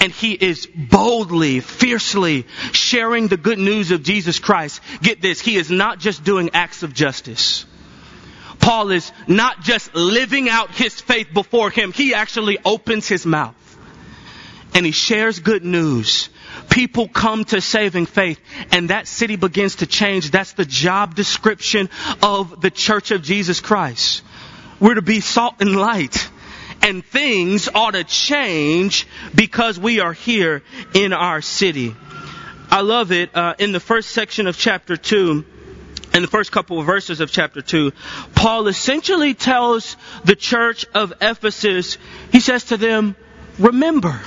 and 0.00 0.10
he 0.10 0.32
is 0.32 0.66
boldly, 0.66 1.60
fiercely 1.60 2.46
sharing 2.72 3.28
the 3.28 3.36
good 3.36 3.58
news 3.58 3.92
of 3.92 4.02
Jesus 4.02 4.40
Christ. 4.40 4.80
Get 5.00 5.20
this, 5.22 5.40
he 5.40 5.56
is 5.56 5.70
not 5.70 6.00
just 6.00 6.24
doing 6.24 6.50
acts 6.54 6.82
of 6.82 6.92
justice. 6.92 7.64
Paul 8.58 8.90
is 8.90 9.12
not 9.28 9.62
just 9.62 9.94
living 9.94 10.48
out 10.48 10.72
his 10.72 11.00
faith 11.00 11.28
before 11.32 11.70
him, 11.70 11.92
he 11.92 12.14
actually 12.14 12.58
opens 12.64 13.06
his 13.06 13.24
mouth 13.24 13.54
and 14.74 14.86
he 14.86 14.92
shares 14.92 15.38
good 15.38 15.64
news. 15.64 16.28
People 16.70 17.08
come 17.08 17.44
to 17.46 17.60
saving 17.60 18.06
faith 18.06 18.40
and 18.70 18.90
that 18.90 19.06
city 19.06 19.36
begins 19.36 19.76
to 19.76 19.86
change. 19.86 20.30
That's 20.30 20.52
the 20.52 20.64
job 20.64 21.14
description 21.14 21.90
of 22.22 22.60
the 22.60 22.70
church 22.70 23.10
of 23.10 23.22
Jesus 23.22 23.60
Christ. 23.60 24.22
We're 24.80 24.94
to 24.94 25.02
be 25.02 25.20
salt 25.20 25.56
and 25.60 25.76
light 25.76 26.28
and 26.82 27.04
things 27.04 27.68
ought 27.74 27.92
to 27.92 28.04
change 28.04 29.06
because 29.34 29.78
we 29.78 30.00
are 30.00 30.12
here 30.12 30.62
in 30.94 31.12
our 31.12 31.40
city. 31.40 31.94
I 32.70 32.80
love 32.80 33.12
it 33.12 33.36
uh, 33.36 33.54
in 33.58 33.72
the 33.72 33.80
first 33.80 34.10
section 34.10 34.46
of 34.46 34.56
chapter 34.56 34.96
2 34.96 35.44
in 36.14 36.22
the 36.22 36.28
first 36.28 36.52
couple 36.52 36.78
of 36.78 36.86
verses 36.86 37.20
of 37.20 37.30
chapter 37.30 37.62
2, 37.62 37.92
Paul 38.34 38.66
essentially 38.66 39.34
tells 39.34 39.96
the 40.24 40.36
church 40.36 40.84
of 40.94 41.14
Ephesus, 41.20 41.96
he 42.30 42.40
says 42.40 42.64
to 42.64 42.76
them, 42.76 43.16
remember. 43.58 44.20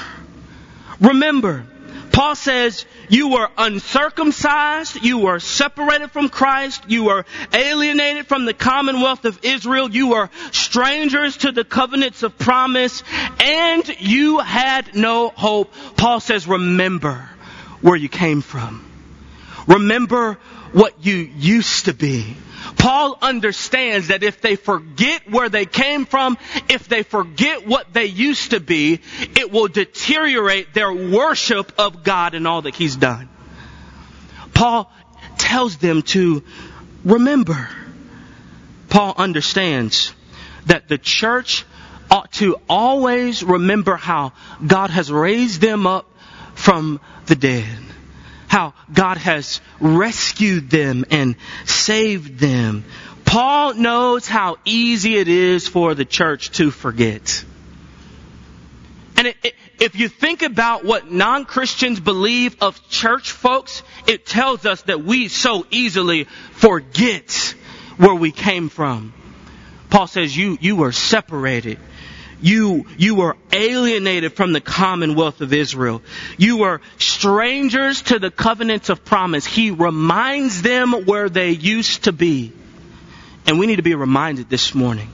Remember, 0.99 1.65
Paul 2.11 2.35
says, 2.35 2.85
you 3.09 3.29
were 3.29 3.49
uncircumcised, 3.57 5.03
you 5.03 5.17
were 5.17 5.39
separated 5.41 6.11
from 6.11 6.29
Christ, 6.29 6.83
you 6.87 7.03
were 7.03 7.25
alienated 7.53 8.27
from 8.27 8.45
the 8.45 8.53
commonwealth 8.53 9.25
of 9.25 9.43
Israel, 9.43 9.91
you 9.91 10.09
were 10.11 10.29
strangers 10.51 11.37
to 11.37 11.51
the 11.51 11.65
covenants 11.65 12.23
of 12.23 12.37
promise, 12.37 13.03
and 13.41 13.87
you 13.99 14.39
had 14.39 14.95
no 14.95 15.29
hope. 15.29 15.73
Paul 15.97 16.21
says, 16.21 16.47
remember 16.47 17.29
where 17.81 17.97
you 17.97 18.07
came 18.07 18.41
from. 18.41 18.89
Remember 19.67 20.37
what 20.75 21.05
you 21.05 21.15
used 21.15 21.85
to 21.85 21.93
be. 21.93 22.35
Paul 22.77 23.17
understands 23.21 24.09
that 24.09 24.23
if 24.23 24.41
they 24.41 24.57
forget 24.57 25.21
where 25.31 25.47
they 25.47 25.65
came 25.65 26.05
from, 26.05 26.37
if 26.67 26.89
they 26.89 27.03
forget 27.03 27.65
what 27.65 27.93
they 27.93 28.07
used 28.07 28.51
to 28.51 28.59
be, 28.59 28.99
it 29.37 29.53
will 29.53 29.69
deteriorate 29.69 30.73
their 30.73 30.91
worship 30.91 31.71
of 31.77 32.03
God 32.03 32.33
and 32.33 32.45
all 32.45 32.63
that 32.63 32.75
He's 32.75 32.97
done. 32.97 33.29
Paul 34.53 34.91
tells 35.37 35.77
them 35.77 36.01
to 36.01 36.43
remember. 37.05 37.69
Paul 38.89 39.13
understands 39.15 40.13
that 40.65 40.89
the 40.89 40.97
church 40.97 41.63
ought 42.11 42.33
to 42.33 42.57
always 42.67 43.43
remember 43.43 43.95
how 43.95 44.33
God 44.65 44.89
has 44.89 45.09
raised 45.09 45.61
them 45.61 45.87
up 45.87 46.05
from 46.53 46.99
the 47.27 47.35
dead 47.37 47.94
how 48.47 48.73
God 48.93 49.17
has 49.17 49.61
rescued 49.79 50.69
them 50.69 51.05
and 51.11 51.35
saved 51.65 52.39
them. 52.39 52.85
Paul 53.25 53.73
knows 53.73 54.27
how 54.27 54.57
easy 54.65 55.17
it 55.17 55.27
is 55.27 55.67
for 55.67 55.95
the 55.95 56.05
church 56.05 56.51
to 56.51 56.71
forget. 56.71 57.43
And 59.17 59.27
it, 59.27 59.37
it, 59.43 59.55
if 59.79 59.95
you 59.95 60.09
think 60.09 60.41
about 60.41 60.85
what 60.85 61.11
non-Christians 61.11 61.99
believe 61.99 62.61
of 62.61 62.87
church 62.89 63.31
folks, 63.31 63.81
it 64.07 64.25
tells 64.25 64.65
us 64.65 64.81
that 64.83 65.03
we 65.03 65.27
so 65.27 65.65
easily 65.71 66.25
forget 66.51 67.55
where 67.97 68.15
we 68.15 68.31
came 68.31 68.69
from. 68.69 69.13
Paul 69.89 70.07
says 70.07 70.35
you, 70.35 70.57
you 70.59 70.75
were 70.75 70.91
separated 70.91 71.79
you, 72.45 72.85
you 72.99 73.15
were 73.15 73.35
alienated 73.51 74.33
from 74.33 74.53
the 74.53 74.61
commonwealth 74.61 75.41
of 75.41 75.51
Israel. 75.51 76.03
You 76.37 76.57
were 76.57 76.79
strangers 76.99 78.03
to 78.03 78.19
the 78.19 78.29
covenants 78.29 78.89
of 78.89 79.03
promise. 79.03 79.47
He 79.47 79.71
reminds 79.71 80.61
them 80.61 80.91
where 81.05 81.27
they 81.27 81.49
used 81.49 82.03
to 82.03 82.11
be. 82.11 82.53
And 83.47 83.57
we 83.57 83.65
need 83.65 83.77
to 83.77 83.81
be 83.81 83.95
reminded 83.95 84.47
this 84.47 84.75
morning. 84.75 85.09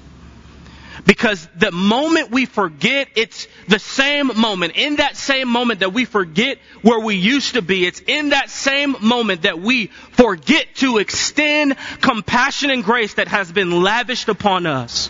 Because 1.06 1.48
the 1.56 1.72
moment 1.72 2.32
we 2.32 2.46
forget, 2.46 3.08
it's 3.16 3.48
the 3.66 3.80
same 3.80 4.28
moment. 4.36 4.74
In 4.76 4.98
that 4.98 5.16
same 5.16 5.48
moment 5.48 5.80
that 5.80 5.94
we 5.94 6.04
forget 6.04 6.58
where 6.82 7.00
we 7.00 7.16
used 7.16 7.54
to 7.54 7.62
be, 7.62 7.86
it's 7.86 8.02
in 8.02 8.30
that 8.30 8.50
same 8.50 8.98
moment 9.00 9.44
that 9.44 9.58
we 9.58 9.88
forget 10.12 10.68
to 10.76 10.98
extend 10.98 11.78
compassion 12.02 12.72
and 12.72 12.84
grace 12.84 13.14
that 13.14 13.30
has 13.30 13.50
been 13.54 13.82
lavished 13.82 14.28
upon 14.28 14.66
us. 14.66 15.10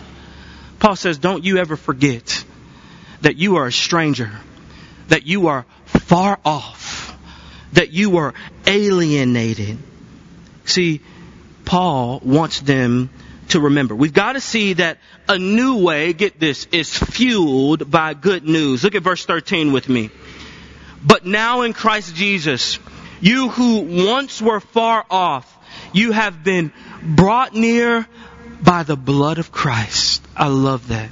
Paul 0.82 0.96
says, 0.96 1.18
don't 1.18 1.44
you 1.44 1.58
ever 1.58 1.76
forget 1.76 2.44
that 3.20 3.36
you 3.36 3.58
are 3.58 3.68
a 3.68 3.72
stranger, 3.72 4.32
that 5.06 5.24
you 5.24 5.46
are 5.46 5.64
far 5.84 6.40
off, 6.44 7.16
that 7.74 7.92
you 7.92 8.16
are 8.16 8.34
alienated. 8.66 9.78
See, 10.64 11.00
Paul 11.64 12.20
wants 12.24 12.58
them 12.62 13.10
to 13.50 13.60
remember. 13.60 13.94
We've 13.94 14.12
got 14.12 14.32
to 14.32 14.40
see 14.40 14.72
that 14.72 14.98
a 15.28 15.38
new 15.38 15.84
way, 15.84 16.14
get 16.14 16.40
this, 16.40 16.66
is 16.72 16.98
fueled 16.98 17.88
by 17.88 18.14
good 18.14 18.42
news. 18.42 18.82
Look 18.82 18.96
at 18.96 19.04
verse 19.04 19.24
13 19.24 19.70
with 19.70 19.88
me. 19.88 20.10
But 21.00 21.24
now 21.24 21.60
in 21.60 21.74
Christ 21.74 22.16
Jesus, 22.16 22.80
you 23.20 23.50
who 23.50 24.04
once 24.04 24.42
were 24.42 24.58
far 24.58 25.06
off, 25.08 25.46
you 25.92 26.10
have 26.10 26.42
been 26.42 26.72
brought 27.04 27.54
near 27.54 28.04
by 28.62 28.82
the 28.84 28.96
blood 28.96 29.38
of 29.38 29.50
Christ. 29.50 30.22
I 30.36 30.48
love 30.48 30.88
that. 30.88 31.10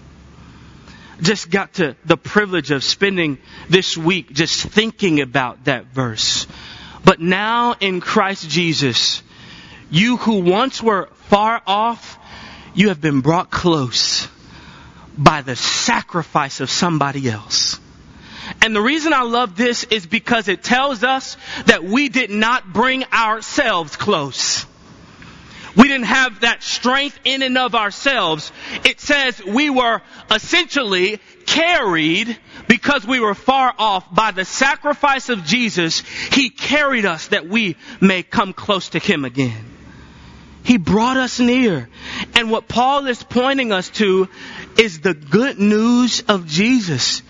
Just 1.20 1.50
got 1.50 1.74
to 1.74 1.96
the 2.04 2.16
privilege 2.16 2.70
of 2.70 2.82
spending 2.82 3.38
this 3.68 3.96
week 3.96 4.32
just 4.32 4.66
thinking 4.66 5.20
about 5.20 5.64
that 5.64 5.86
verse. 5.86 6.46
But 7.04 7.20
now 7.20 7.74
in 7.78 8.00
Christ 8.00 8.48
Jesus, 8.48 9.22
you 9.90 10.16
who 10.16 10.40
once 10.40 10.82
were 10.82 11.08
far 11.28 11.60
off, 11.66 12.18
you 12.74 12.88
have 12.88 13.00
been 13.00 13.20
brought 13.20 13.50
close 13.50 14.28
by 15.18 15.42
the 15.42 15.56
sacrifice 15.56 16.60
of 16.60 16.70
somebody 16.70 17.28
else. 17.28 17.78
And 18.62 18.74
the 18.74 18.80
reason 18.80 19.12
I 19.12 19.22
love 19.22 19.56
this 19.56 19.84
is 19.84 20.06
because 20.06 20.48
it 20.48 20.62
tells 20.62 21.04
us 21.04 21.36
that 21.66 21.84
we 21.84 22.08
did 22.08 22.30
not 22.30 22.72
bring 22.72 23.04
ourselves 23.04 23.96
close. 23.96 24.66
We 25.76 25.88
didn't 25.88 26.06
have 26.06 26.40
that 26.40 26.62
strength 26.62 27.18
in 27.24 27.42
and 27.42 27.56
of 27.56 27.74
ourselves. 27.74 28.52
It 28.84 29.00
says 29.00 29.42
we 29.44 29.70
were 29.70 30.02
essentially 30.30 31.20
carried 31.46 32.36
because 32.68 33.06
we 33.06 33.20
were 33.20 33.34
far 33.34 33.74
off 33.78 34.12
by 34.14 34.30
the 34.30 34.44
sacrifice 34.44 35.28
of 35.28 35.44
Jesus. 35.44 36.00
He 36.32 36.50
carried 36.50 37.06
us 37.06 37.28
that 37.28 37.48
we 37.48 37.76
may 38.00 38.22
come 38.22 38.52
close 38.52 38.90
to 38.90 38.98
Him 38.98 39.24
again. 39.24 39.64
He 40.62 40.76
brought 40.76 41.16
us 41.16 41.40
near. 41.40 41.88
And 42.34 42.50
what 42.50 42.68
Paul 42.68 43.06
is 43.06 43.22
pointing 43.22 43.72
us 43.72 43.88
to 43.90 44.28
is 44.78 45.00
the 45.00 45.14
good 45.14 45.58
news 45.58 46.22
of 46.28 46.46
Jesus. 46.46 47.22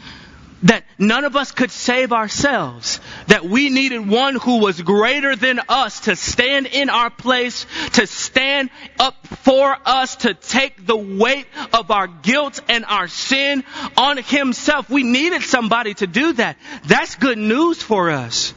That 0.65 0.85
none 0.99 1.25
of 1.25 1.37
us 1.37 1.53
could 1.53 1.71
save 1.71 2.13
ourselves. 2.13 3.01
That 3.29 3.45
we 3.45 3.71
needed 3.71 4.09
one 4.09 4.37
who 4.37 4.59
was 4.59 4.81
greater 4.83 5.35
than 5.35 5.61
us 5.69 6.01
to 6.01 6.17
stand 6.17 6.67
in 6.67 6.91
our 6.91 7.11
place, 7.11 7.67
to 7.95 8.07
stand 8.07 8.71
up 8.99 9.27
for 9.27 9.77
us, 9.87 10.17
to 10.17 10.35
take 10.35 10.87
the 10.87 10.97
weight 10.97 11.47
of 11.73 11.91
our 11.91 12.07
guilt 12.07 12.61
and 12.69 12.85
our 12.85 13.09
sin 13.09 13.65
on 13.97 14.19
himself. 14.19 14.91
We 14.91 15.03
needed 15.03 15.43
somebody 15.43 15.95
to 15.95 16.07
do 16.07 16.35
that. 16.35 16.59
That's 16.85 17.15
good 17.17 17.39
news 17.39 17.83
for 17.83 18.11
us. 18.11 18.53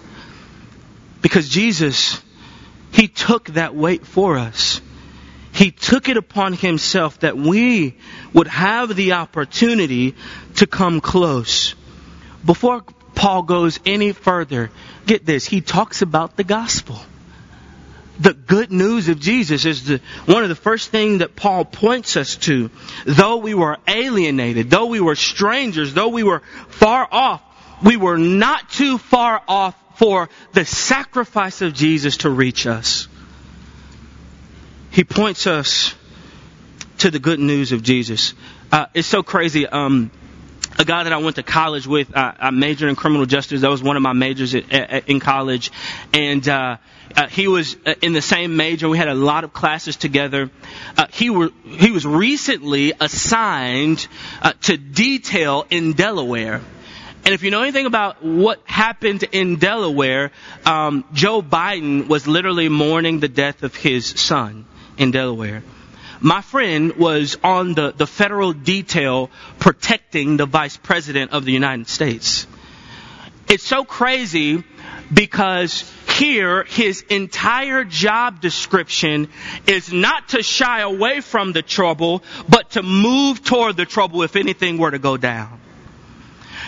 Because 1.22 1.48
Jesus 1.48 2.22
he 2.93 3.07
took 3.07 3.45
that 3.50 3.75
weight 3.75 4.05
for 4.05 4.38
us. 4.38 4.79
He 5.51 5.72
took 5.72 6.10
it 6.10 6.17
upon 6.17 6.53
himself 6.53 7.19
that 7.22 7.36
we 7.36 7.98
would 8.33 8.48
have 8.48 8.95
the 8.95 9.13
opportunity 9.13 10.15
to 10.57 10.67
come 10.67 11.01
close. 11.01 11.74
Before 12.46 12.82
Paul 13.16 13.44
goes 13.44 13.80
any 13.86 14.12
further, 14.12 14.70
get 15.06 15.26
this, 15.26 15.46
he 15.46 15.62
talks 15.62 16.02
about 16.02 16.36
the 16.36 16.44
gospel. 16.44 17.00
The 18.20 18.34
good 18.34 18.72
news 18.72 19.10
of 19.10 19.20
Jesus 19.20 19.66
is 19.66 19.86
the, 19.86 20.02
one 20.26 20.44
of 20.44 20.50
the 20.50 20.56
first 20.56 20.90
things 20.90 21.20
that 21.20 21.36
Paul 21.36 21.66
points 21.66 22.16
us 22.16 22.36
to. 22.38 22.70
Though 23.06 23.38
we 23.38 23.54
were 23.54 23.78
alienated, 23.88 24.70
though 24.70 24.86
we 24.86 25.00
were 25.00 25.16
strangers, 25.16 25.94
though 25.94 26.10
we 26.10 26.24
were 26.24 26.42
far 26.70 27.08
off, 27.12 27.42
we 27.84 27.98
were 27.98 28.18
not 28.18 28.70
too 28.70 28.98
far 28.98 29.42
off 29.48 29.76
for 29.96 30.30
the 30.54 30.66
sacrifice 30.66 31.62
of 31.62 31.74
Jesus 31.74 32.18
to 32.18 32.30
reach 32.30 32.68
us. 32.68 33.08
He 34.92 35.04
points 35.04 35.48
us 35.48 35.96
to 37.00 37.10
the 37.10 37.20
good 37.20 37.40
news 37.40 37.72
of 37.72 37.82
Jesus. 37.82 38.34
Uh, 38.72 38.86
it's 38.94 39.08
so 39.08 39.24
crazy. 39.24 39.66
Um, 39.66 40.12
a 40.77 40.86
guy 40.86 41.03
that 41.03 41.13
I 41.13 41.18
went 41.18 41.36
to 41.38 41.44
college 41.44 41.88
with, 41.88 42.15
uh, 42.15 42.34
I 42.39 42.51
majored 42.51 42.89
in 42.89 42.96
criminal 42.96 43.25
justice. 43.25 43.62
That 43.62 43.70
was 43.70 43.84
one 43.84 43.96
of 43.96 44.01
my 44.01 44.13
majors 44.13 44.56
at, 44.56 45.10
in 45.10 45.20
college, 45.20 45.72
and 46.13 46.48
uh, 46.48 46.77
uh, 47.15 47.27
he 47.27 47.48
was 47.48 47.75
uh, 47.86 47.96
in 48.01 48.13
the 48.13 48.22
same 48.22 48.56
major. 48.56 48.89
We 48.89 48.98
had 48.98 49.08
a 49.10 49.13
lot 49.13 49.44
of 49.44 49.53
classes 49.53 49.96
together. 49.96 50.50
Uh, 50.98 51.08
he 51.12 51.30
were 51.30 51.51
he 51.63 51.92
was 51.92 52.06
recently 52.06 52.94
assigned 53.00 54.08
uh, 54.42 54.53
to 54.63 54.77
detail 54.77 55.65
in 55.70 55.94
Delaware. 55.94 56.62
And 57.25 57.34
if 57.34 57.42
you 57.44 57.51
know 57.51 57.62
anything 57.62 57.86
about 57.86 58.22
what 58.24 58.60
happened 58.65 59.24
in 59.32 59.56
Delaware, 59.56 60.32
um, 60.65 61.06
Joe 61.13 61.42
Biden 61.42 62.08
was 62.10 62.27
literally 62.27 62.68
mourning 62.68 63.22
the 63.22 63.30
death 63.30 63.63
of 63.63 63.74
his 63.75 64.06
son 64.06 64.65
in 64.98 65.12
Delaware. 65.12 65.63
My 66.24 66.39
friend 66.39 66.96
was 66.96 67.38
on 67.44 67.74
the, 67.74 67.92
the 67.92 68.08
federal 68.08 68.53
detail 68.53 69.30
protecting 69.60 70.38
the 70.38 70.46
vice 70.46 70.77
president 70.77 71.32
of 71.32 71.44
the 71.44 71.51
United 71.51 71.89
States. 71.89 72.48
It's 73.50 73.65
so 73.65 73.84
crazy 73.84 74.63
because 75.13 75.84
here 76.12 76.63
his 76.63 77.01
entire 77.10 77.84
job 77.84 78.39
description 78.39 79.27
is 79.68 79.92
not 79.92 80.30
to 80.30 80.44
shy 80.44 80.80
away 80.80 81.20
from 81.20 81.51
the 81.51 81.62
trouble, 81.62 82.24
but 82.48 82.72
to 82.72 82.84
move 82.84 83.44
toward 83.44 83.75
the 83.75 83.86
trouble 83.86 84.24
if 84.24 84.38
anything 84.38 84.77
were 84.77 84.92
to 84.92 85.00
go 85.00 85.18
down. 85.18 85.60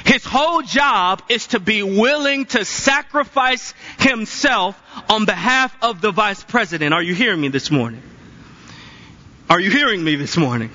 His 0.05 0.25
whole 0.25 0.63
job 0.63 1.21
is 1.29 1.47
to 1.47 1.61
be 1.61 1.81
willing 1.81 2.43
to 2.47 2.65
sacrifice 2.65 3.73
himself 3.99 4.77
on 5.09 5.23
behalf 5.23 5.73
of 5.81 6.01
the 6.01 6.11
vice 6.11 6.43
president. 6.43 6.93
Are 6.93 7.01
you 7.01 7.15
hearing 7.15 7.39
me 7.39 7.47
this 7.47 7.71
morning? 7.71 8.01
Are 9.47 9.59
you 9.59 9.69
hearing 9.69 10.03
me 10.03 10.15
this 10.15 10.37
morning? 10.37 10.71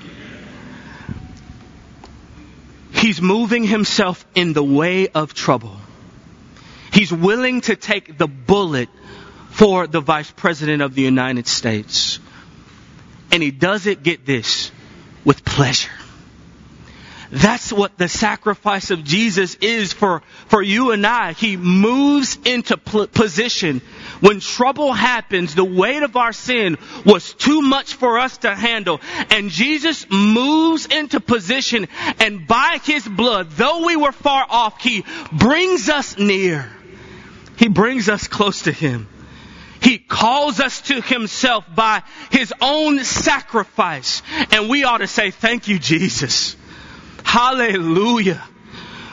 He's 2.93 3.21
moving 3.21 3.65
himself 3.65 4.25
in 4.33 4.53
the 4.53 4.63
way 4.63 5.09
of 5.09 5.33
trouble. 5.33 5.75
He's 6.93 7.11
willing 7.11 7.61
to 7.61 7.75
take 7.75 8.17
the 8.17 8.27
bullet 8.27 8.87
for 9.49 9.87
the 9.87 9.99
vice 9.99 10.31
president 10.31 10.81
of 10.81 10.95
the 10.95 11.01
United 11.01 11.47
States. 11.47 12.19
And 13.31 13.43
he 13.43 13.51
does 13.51 13.87
it, 13.87 14.03
get 14.03 14.25
this, 14.25 14.71
with 15.25 15.43
pleasure. 15.43 15.91
That's 17.31 17.71
what 17.71 17.97
the 17.97 18.09
sacrifice 18.09 18.91
of 18.91 19.03
Jesus 19.03 19.55
is 19.55 19.91
for, 19.93 20.21
for 20.47 20.61
you 20.61 20.91
and 20.91 21.05
I. 21.05 21.31
He 21.33 21.55
moves 21.57 22.37
into 22.45 22.77
position. 22.77 23.81
When 24.21 24.39
trouble 24.39 24.93
happens, 24.93 25.55
the 25.55 25.65
weight 25.65 26.03
of 26.03 26.15
our 26.15 26.31
sin 26.31 26.77
was 27.05 27.33
too 27.33 27.61
much 27.61 27.95
for 27.95 28.19
us 28.19 28.37
to 28.39 28.55
handle. 28.55 29.01
And 29.31 29.49
Jesus 29.49 30.05
moves 30.09 30.85
into 30.85 31.19
position 31.19 31.87
and 32.19 32.47
by 32.47 32.79
His 32.83 33.07
blood, 33.07 33.51
though 33.51 33.85
we 33.85 33.95
were 33.95 34.11
far 34.11 34.45
off, 34.47 34.79
He 34.79 35.03
brings 35.31 35.89
us 35.89 36.17
near. 36.17 36.69
He 37.57 37.67
brings 37.67 38.09
us 38.09 38.27
close 38.27 38.63
to 38.63 38.71
Him. 38.71 39.07
He 39.81 39.97
calls 39.97 40.59
us 40.59 40.81
to 40.81 41.01
Himself 41.01 41.65
by 41.73 42.03
His 42.29 42.53
own 42.61 43.03
sacrifice. 43.03 44.21
And 44.51 44.69
we 44.69 44.83
ought 44.83 44.99
to 44.99 45.07
say, 45.07 45.31
thank 45.31 45.67
you, 45.67 45.79
Jesus. 45.79 46.55
Hallelujah. 47.23 48.43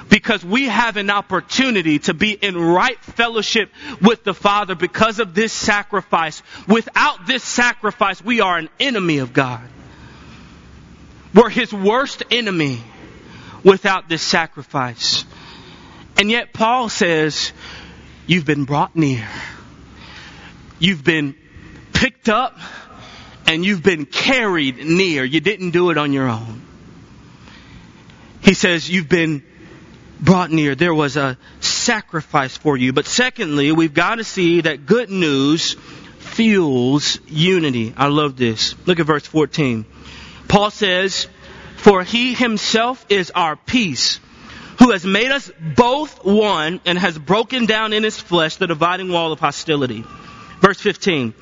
Because 0.09 0.45
we 0.45 0.67
have 0.69 0.97
an 0.97 1.11
opportunity 1.11 1.99
to 2.01 2.15
be 2.15 2.33
in 2.33 2.57
right 2.57 2.99
fellowship 3.01 3.71
with 4.01 4.25
the 4.25 4.35
Father 4.35 4.75
because 4.75 5.19
of 5.19 5.35
this 5.35 5.53
sacrifice. 5.53 6.43
Without 6.67 7.27
this 7.27 7.45
sacrifice, 7.45 8.23
we 8.23 8.41
are 8.41 8.57
an 8.57 8.69
enemy 8.81 9.19
of 9.19 9.33
God. 9.33 9.69
We're 11.35 11.51
His 11.51 11.73
worst 11.73 12.23
enemy 12.31 12.81
without 13.63 14.09
this 14.09 14.23
sacrifice. 14.23 15.25
And 16.17 16.31
yet 16.31 16.53
Paul 16.53 16.89
says, 16.89 17.53
you've 18.27 18.47
been 18.47 18.65
brought 18.65 18.97
near. 18.97 19.29
You've 20.79 21.05
been 21.05 21.35
picked 21.93 22.29
up 22.29 22.59
and 23.47 23.65
you've 23.65 23.83
been 23.83 24.07
carried 24.07 24.79
near. 24.79 25.25
You 25.25 25.41
didn't 25.41 25.71
do 25.71 25.91
it 25.91 25.99
on 25.99 26.13
your 26.13 26.29
own. 26.29 26.63
He 28.43 28.55
says, 28.55 28.89
You've 28.89 29.09
been 29.09 29.43
brought 30.21 30.51
near. 30.51 30.75
There 30.75 30.95
was 30.95 31.17
a 31.17 31.39
sacrifice 31.61 32.57
for 32.57 32.77
you. 32.77 32.93
But 32.93 33.07
secondly, 33.07 33.73
we've 33.73 33.95
got 33.95 34.17
to 34.17 34.25
see 34.25 34.63
that 34.63 34.87
good 34.87 35.11
news 35.11 35.77
fuels 36.19 37.19
unity. 37.27 37.95
I 37.97 38.09
love 38.09 38.37
this. 38.37 38.75
Look 38.87 39.01
at 39.01 39.07
verse 39.07 39.27
14. 39.27 39.85
Paul 40.49 40.71
says, 40.71 41.27
For 41.77 42.03
he 42.03 42.35
himself 42.35 43.05
is 43.09 43.31
our 43.31 43.57
peace, 43.57 44.21
who 44.79 44.93
has 44.93 45.05
made 45.05 45.31
us 45.31 45.51
both 45.77 46.25
one 46.25 46.81
and 46.85 46.99
has 46.99 47.19
broken 47.19 47.67
down 47.67 47.93
in 47.93 48.03
his 48.03 48.19
flesh 48.19 48.57
the 48.57 48.67
dividing 48.67 49.11
wall 49.11 49.33
of 49.33 49.41
hostility. 49.41 50.05
Verse 50.61 50.81
15. 50.81 51.35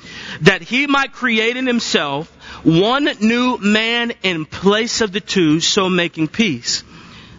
That 0.43 0.63
he 0.63 0.87
might 0.87 1.13
create 1.13 1.57
in 1.57 1.67
himself 1.67 2.31
one 2.65 3.05
new 3.21 3.59
man 3.59 4.13
in 4.23 4.45
place 4.45 5.01
of 5.01 5.13
the 5.13 5.21
two, 5.21 5.61
so 5.61 5.89
making 5.89 6.29
peace. 6.29 6.83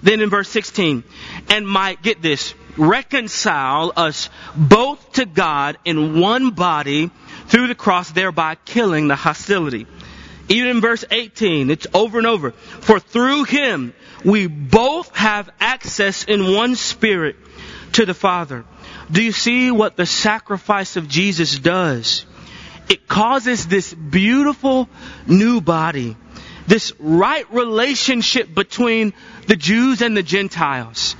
Then 0.04 0.22
in 0.22 0.30
verse 0.30 0.50
16, 0.50 1.04
and 1.50 1.68
might, 1.68 2.02
get 2.02 2.22
this, 2.22 2.54
reconcile 2.78 3.92
us 3.96 4.30
both 4.56 5.14
to 5.14 5.26
God 5.26 5.78
in 5.86 6.20
one 6.20 6.52
body 6.52 7.10
through 7.48 7.68
the 7.68 7.76
cross, 7.76 8.12
thereby 8.12 8.56
killing 8.66 9.08
the 9.08 9.16
hostility. 9.16 9.88
Even 10.50 10.70
in 10.70 10.82
verse 10.82 11.04
18, 11.10 11.70
it's 11.72 11.88
over 11.94 12.18
and 12.18 12.28
over. 12.28 12.52
For 12.52 13.00
through 13.00 13.44
him 13.46 13.94
we 14.24 14.48
both 14.48 15.16
have 15.16 15.50
access 15.60 16.24
in 16.24 16.54
one 16.54 16.76
spirit 16.76 17.36
to 17.94 18.06
the 18.06 18.14
Father. 18.14 18.66
Do 19.12 19.22
you 19.22 19.32
see 19.32 19.72
what 19.72 19.96
the 19.96 20.06
sacrifice 20.06 20.96
of 20.96 21.08
Jesus 21.08 21.58
does? 21.58 22.26
It 22.90 23.08
causes 23.08 23.68
this 23.68 23.94
beautiful 23.94 24.88
new 25.26 25.60
body, 25.60 26.16
this 26.68 26.94
right 27.00 27.52
relationship 27.52 28.54
between 28.54 29.14
the 29.48 29.56
Jews 29.56 30.02
and 30.02 30.16
the 30.16 30.24
Gentiles. 30.24 31.16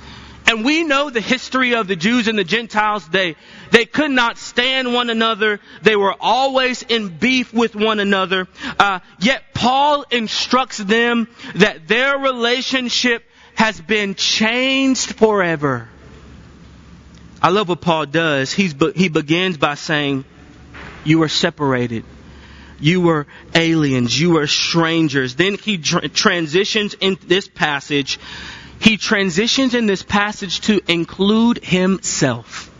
And 0.46 0.64
we 0.64 0.82
know 0.82 1.10
the 1.10 1.20
history 1.20 1.74
of 1.74 1.88
the 1.88 1.96
Jews 1.96 2.26
and 2.26 2.38
the 2.38 2.44
Gentiles. 2.44 3.06
They, 3.08 3.36
they 3.70 3.84
could 3.84 4.10
not 4.10 4.38
stand 4.38 4.94
one 4.94 5.10
another. 5.10 5.60
They 5.82 5.94
were 5.94 6.14
always 6.18 6.82
in 6.82 7.18
beef 7.18 7.52
with 7.52 7.76
one 7.76 8.00
another. 8.00 8.48
Uh, 8.78 9.00
yet 9.20 9.42
Paul 9.52 10.04
instructs 10.10 10.78
them 10.78 11.28
that 11.56 11.86
their 11.86 12.18
relationship 12.18 13.24
has 13.56 13.78
been 13.78 14.14
changed 14.14 15.16
forever. 15.16 15.88
I 17.42 17.50
love 17.50 17.68
what 17.68 17.82
Paul 17.82 18.06
does. 18.06 18.50
He's, 18.50 18.74
he 18.94 19.10
begins 19.10 19.58
by 19.58 19.74
saying, 19.74 20.24
you 21.04 21.18
were 21.18 21.28
separated. 21.28 22.04
You 22.80 23.00
were 23.00 23.26
aliens. 23.54 24.18
You 24.18 24.32
were 24.32 24.46
strangers. 24.46 25.34
Then 25.34 25.54
he 25.56 25.78
tr- 25.78 26.06
transitions 26.08 26.94
in 26.94 27.18
this 27.26 27.48
passage. 27.48 28.18
He 28.80 28.96
transitions 28.96 29.74
in 29.74 29.86
this 29.86 30.02
passage 30.02 30.60
to 30.62 30.80
include 30.86 31.64
himself. 31.64 32.72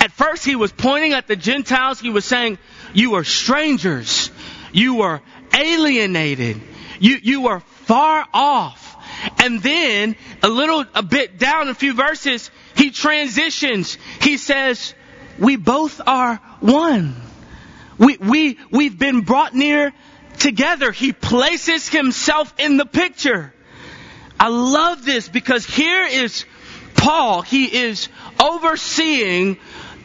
At 0.00 0.12
first 0.12 0.44
he 0.44 0.56
was 0.56 0.72
pointing 0.72 1.12
at 1.12 1.28
the 1.28 1.36
Gentiles. 1.36 2.00
He 2.00 2.10
was 2.10 2.24
saying, 2.24 2.58
you 2.94 3.14
are 3.14 3.24
strangers. 3.24 4.30
You 4.72 4.96
were 4.96 5.20
alienated. 5.54 6.60
You, 6.98 7.18
you 7.22 7.42
were 7.42 7.60
far 7.60 8.26
off. 8.32 8.96
And 9.42 9.62
then 9.62 10.16
a 10.42 10.48
little, 10.48 10.84
a 10.94 11.02
bit 11.02 11.38
down 11.38 11.68
a 11.68 11.74
few 11.74 11.94
verses, 11.94 12.50
he 12.76 12.90
transitions. 12.90 13.98
He 14.20 14.36
says, 14.36 14.94
we 15.38 15.56
both 15.56 16.00
are 16.06 16.36
one. 16.60 17.14
We, 17.98 18.16
we, 18.18 18.58
we've 18.70 18.98
been 18.98 19.20
brought 19.20 19.54
near 19.54 19.92
together. 20.38 20.92
He 20.92 21.12
places 21.12 21.88
himself 21.88 22.52
in 22.58 22.76
the 22.76 22.86
picture. 22.86 23.52
I 24.38 24.48
love 24.48 25.04
this 25.04 25.28
because 25.28 25.64
here 25.64 26.06
is 26.06 26.44
Paul. 26.96 27.42
He 27.42 27.64
is 27.64 28.08
overseeing 28.40 29.58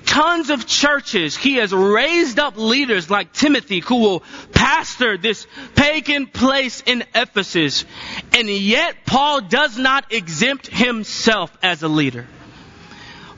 tons 0.06 0.50
of 0.50 0.66
churches. 0.66 1.36
He 1.36 1.56
has 1.56 1.72
raised 1.72 2.40
up 2.40 2.58
leaders 2.58 3.10
like 3.10 3.32
Timothy 3.32 3.80
who 3.80 3.98
will 3.98 4.24
pastor 4.54 5.18
this 5.18 5.46
pagan 5.76 6.28
place 6.28 6.82
in 6.86 7.04
Ephesus. 7.14 7.86
And 8.34 8.50
yet 8.50 9.06
Paul 9.06 9.42
does 9.42 9.78
not 9.78 10.12
exempt 10.12 10.68
himself 10.68 11.56
as 11.62 11.84
a 11.84 11.88
leader. 11.88 12.28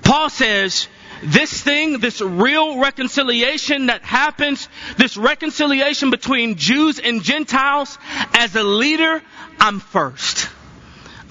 Paul 0.02 0.30
says, 0.30 0.88
this 1.24 1.62
thing, 1.62 2.00
this 2.00 2.22
real 2.22 2.80
reconciliation 2.80 3.88
that 3.88 4.04
happens, 4.04 4.68
this 4.98 5.18
reconciliation 5.18 6.10
between 6.10 6.56
Jews 6.56 7.00
and 7.00 7.24
Gentiles, 7.24 7.98
as 8.34 8.56
a 8.56 8.64
leader, 8.64 9.22
I'm 9.60 9.80
first. 9.80 10.50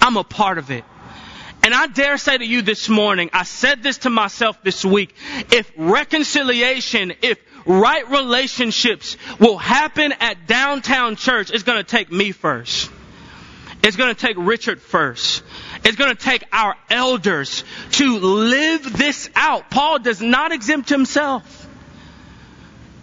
I'm 0.01 0.17
a 0.17 0.25
part 0.25 0.59
of 0.59 0.71
it. 0.71 0.85
And 1.63 1.75
I 1.75 1.89
dare 1.89 2.17
say 2.17 2.39
to 2.39 2.45
you 2.45 2.63
this 2.63 2.89
morning, 2.89 3.31
I 3.33 3.43
said 3.43 3.83
this 3.83 3.99
to 3.99 4.11
myself 4.11 4.63
this 4.63 4.85
week, 4.85 5.15
if 5.53 5.71
reconciliation, 5.77 7.13
if 7.21 7.39
right 7.67 8.09
relationships 8.09 9.19
will 9.39 9.59
happen 9.59 10.13
at 10.21 10.47
downtown 10.47 11.17
church, 11.17 11.51
it's 11.51 11.65
gonna 11.65 11.85
take 11.85 12.11
me 12.11 12.33
first. 12.33 12.91
It's 13.83 13.97
gonna 13.97 14.15
take 14.15 14.37
Richard 14.39 14.81
first. 14.81 15.43
It's 15.85 15.97
gonna 15.97 16.15
take 16.15 16.45
our 16.53 16.77
elders 16.91 17.65
to 17.93 18.19
live 18.19 18.97
this 18.97 19.31
out. 19.35 19.71
Paul 19.71 19.99
does 19.99 20.21
not 20.21 20.53
exempt 20.53 20.89
himself. 20.89 21.69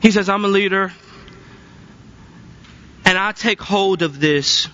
He 0.01 0.11
says, 0.11 0.29
I'm 0.29 0.45
a 0.45 0.47
leader, 0.47 0.91
and 3.05 3.17
I 3.17 3.31
take 3.31 3.61
hold 3.61 4.03
of 4.03 4.19
this. 4.19 4.67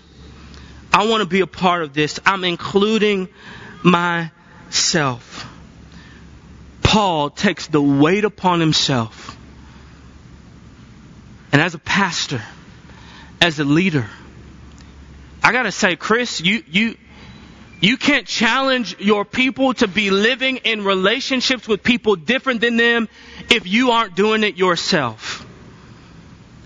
I 0.92 1.08
want 1.08 1.22
to 1.22 1.28
be 1.28 1.40
a 1.40 1.48
part 1.48 1.84
of 1.84 1.94
this. 1.94 2.20
I'm 2.26 2.44
including 2.44 3.30
myself. 3.84 5.50
Paul 6.84 7.30
takes 7.30 7.68
the 7.68 7.82
weight 7.82 8.26
upon 8.26 8.60
himself. 8.60 9.36
And 11.52 11.62
as 11.62 11.74
a 11.74 11.80
pastor, 11.80 12.42
as 13.42 13.60
a 13.60 13.64
leader, 13.64 14.08
I 15.42 15.52
gotta 15.52 15.72
say, 15.72 15.96
Chris, 15.96 16.42
you, 16.42 16.64
you, 16.68 16.98
you 17.82 17.98
can't 17.98 18.26
challenge 18.26 18.98
your 19.00 19.26
people 19.26 19.74
to 19.76 19.88
be 19.88 20.10
living 20.10 20.58
in 20.58 20.84
relationships 20.84 21.68
with 21.68 21.84
people 21.84 22.16
different 22.16 22.62
than 22.62 22.78
them 22.78 23.10
if 23.50 23.68
you 23.68 23.92
aren't 23.92 24.16
doing 24.16 24.44
it 24.44 24.58
yourself. 24.58 25.46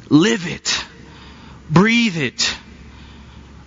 Live 0.09 0.47
it. 0.47 0.85
Breathe 1.69 2.17
it. 2.17 2.55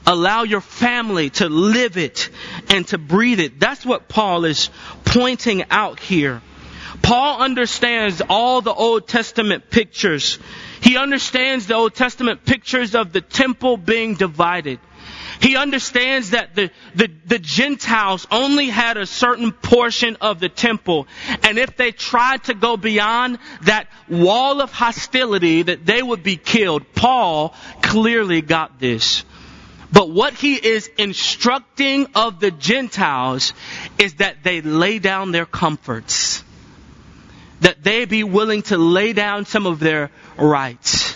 Allow 0.07 0.45
your 0.45 0.61
family 0.61 1.31
to 1.31 1.49
live 1.49 1.97
it 1.97 2.31
and 2.69 2.87
to 2.89 2.99
breathe 2.99 3.41
it. 3.41 3.61
That's 3.61 3.85
what 3.85 4.09
Paul 4.09 4.45
is 4.45 4.71
pointing 5.05 5.65
out 5.71 6.01
here. 6.01 6.41
Paul 7.03 7.41
understands 7.41 8.23
all 8.29 8.61
the 8.61 8.73
Old 8.73 9.09
Testament 9.09 9.71
pictures. 9.71 10.39
He 10.81 10.97
understands 10.97 11.67
the 11.67 11.75
Old 11.75 11.95
Testament 11.95 12.45
pictures 12.45 12.95
of 12.95 13.13
the 13.13 13.21
temple 13.21 13.77
being 13.77 14.15
divided. 14.15 14.81
He 15.41 15.57
understands 15.57 16.31
that 16.31 16.55
the, 16.55 16.71
the, 16.95 17.11
the, 17.27 17.39
Gentiles 17.39 18.27
only 18.31 18.69
had 18.69 18.99
a 18.99 19.07
certain 19.07 19.53
portion 19.53 20.17
of 20.21 20.39
the 20.39 20.51
temple. 20.51 21.07
And 21.43 21.59
if 21.59 21.77
they 21.77 21.93
tried 21.93 22.45
to 22.45 22.55
go 22.55 22.77
beyond 22.77 23.39
that 23.63 23.89
wall 24.09 24.61
of 24.61 24.71
hostility, 24.71 25.63
that 25.63 25.87
they 25.87 26.03
would 26.03 26.23
be 26.23 26.37
killed. 26.37 26.93
Paul 26.95 27.55
clearly 27.81 28.43
got 28.43 28.79
this. 28.79 29.25
But 29.91 30.11
what 30.11 30.35
he 30.35 30.55
is 30.55 30.89
instructing 30.99 32.09
of 32.15 32.39
the 32.39 32.51
Gentiles 32.51 33.55
is 33.99 34.15
that 34.15 34.45
they 34.45 34.61
lay 34.61 34.99
down 34.99 35.33
their 35.33 35.47
comforts. 35.47 36.45
That 37.61 37.83
they 37.83 38.05
be 38.05 38.25
willing 38.25 38.63
to 38.63 38.77
lay 38.77 39.15
down 39.15 39.47
some 39.47 39.67
of 39.67 39.81
their 39.81 40.11
rights. 40.37 41.10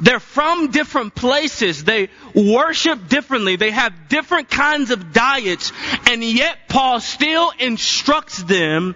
They're 0.00 0.20
from 0.20 0.70
different 0.70 1.14
places. 1.14 1.84
They 1.84 2.08
worship 2.34 3.08
differently. 3.08 3.56
They 3.56 3.70
have 3.70 4.08
different 4.08 4.50
kinds 4.50 4.90
of 4.90 5.12
diets. 5.12 5.72
And 6.08 6.22
yet 6.22 6.68
Paul 6.68 7.00
still 7.00 7.52
instructs 7.58 8.42
them 8.42 8.94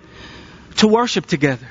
to 0.76 0.88
worship 0.88 1.26
together. 1.26 1.66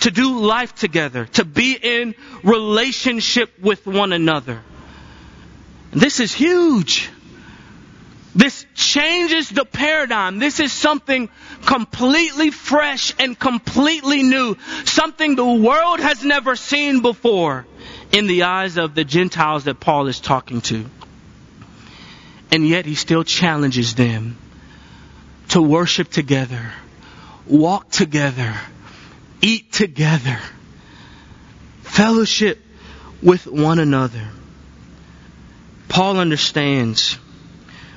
To 0.00 0.10
do 0.10 0.38
life 0.38 0.74
together. 0.74 1.26
To 1.26 1.44
be 1.44 1.76
in 1.80 2.14
relationship 2.42 3.58
with 3.60 3.86
one 3.86 4.12
another. 4.12 4.60
This 5.92 6.20
is 6.20 6.32
huge. 6.32 7.10
This 8.34 8.66
changes 8.74 9.48
the 9.48 9.64
paradigm. 9.64 10.40
This 10.40 10.58
is 10.58 10.72
something 10.72 11.28
completely 11.66 12.50
fresh 12.50 13.14
and 13.18 13.38
completely 13.38 14.24
new. 14.24 14.56
Something 14.84 15.36
the 15.36 15.44
world 15.44 16.00
has 16.00 16.24
never 16.24 16.56
seen 16.56 17.00
before 17.00 17.64
in 18.14 18.28
the 18.28 18.44
eyes 18.44 18.76
of 18.76 18.94
the 18.94 19.04
Gentiles 19.04 19.64
that 19.64 19.80
Paul 19.80 20.06
is 20.06 20.20
talking 20.20 20.60
to. 20.62 20.86
And 22.52 22.66
yet 22.66 22.86
he 22.86 22.94
still 22.94 23.24
challenges 23.24 23.96
them 23.96 24.38
to 25.48 25.60
worship 25.60 26.10
together, 26.10 26.72
walk 27.44 27.90
together, 27.90 28.54
eat 29.42 29.72
together, 29.72 30.38
fellowship 31.82 32.60
with 33.20 33.48
one 33.48 33.80
another. 33.80 34.28
Paul 35.88 36.18
understands 36.18 37.14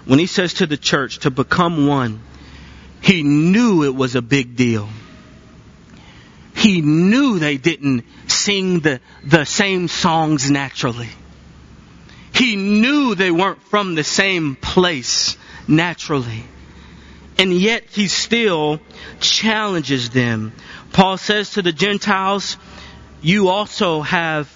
when 0.05 0.17
he 0.17 0.25
says 0.25 0.55
to 0.55 0.65
the 0.65 0.77
church 0.77 1.19
to 1.19 1.29
become 1.29 1.85
one, 1.85 2.21
he 3.01 3.21
knew 3.21 3.83
it 3.83 3.93
was 3.93 4.15
a 4.15 4.23
big 4.23 4.55
deal. 4.55 4.89
He 6.57 6.81
knew 6.81 7.37
they 7.37 7.57
didn't 7.57 8.03
sing 8.25 8.79
the, 8.79 8.99
the 9.23 9.45
same 9.45 9.87
songs 9.87 10.49
naturally. 10.49 11.09
He 12.33 12.55
knew 12.55 13.13
they 13.13 13.29
weren't 13.29 13.61
from 13.61 13.93
the 13.93 14.03
same 14.03 14.55
place 14.55 15.37
naturally. 15.67 16.43
And 17.37 17.53
yet 17.53 17.83
he 17.91 18.07
still 18.07 18.79
challenges 19.19 20.09
them. 20.09 20.51
Paul 20.93 21.17
says 21.17 21.51
to 21.51 21.61
the 21.61 21.71
Gentiles, 21.71 22.57
you 23.21 23.49
also 23.49 24.01
have 24.01 24.51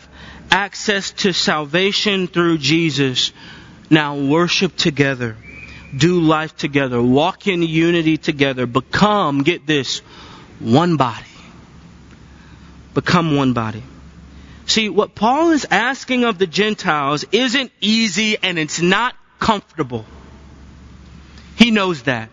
access 0.49 1.11
to 1.11 1.33
salvation 1.33 2.27
through 2.27 2.57
Jesus. 2.57 3.31
Now 3.91 4.17
worship 4.17 4.75
together. 4.75 5.37
Do 5.95 6.19
life 6.19 6.57
together. 6.57 6.99
Walk 6.99 7.45
in 7.45 7.61
unity 7.61 8.17
together. 8.17 8.65
Become, 8.65 9.43
get 9.43 9.67
this, 9.67 9.99
one 10.59 10.97
body. 10.97 11.30
Become 12.93 13.35
one 13.35 13.53
body. 13.53 13.83
See, 14.65 14.89
what 14.89 15.15
Paul 15.15 15.51
is 15.51 15.65
asking 15.69 16.23
of 16.23 16.37
the 16.37 16.47
Gentiles 16.47 17.25
isn't 17.31 17.71
easy 17.81 18.37
and 18.41 18.57
it's 18.57 18.81
not 18.81 19.15
comfortable. 19.39 20.05
He 21.55 21.71
knows 21.71 22.03
that. 22.03 22.29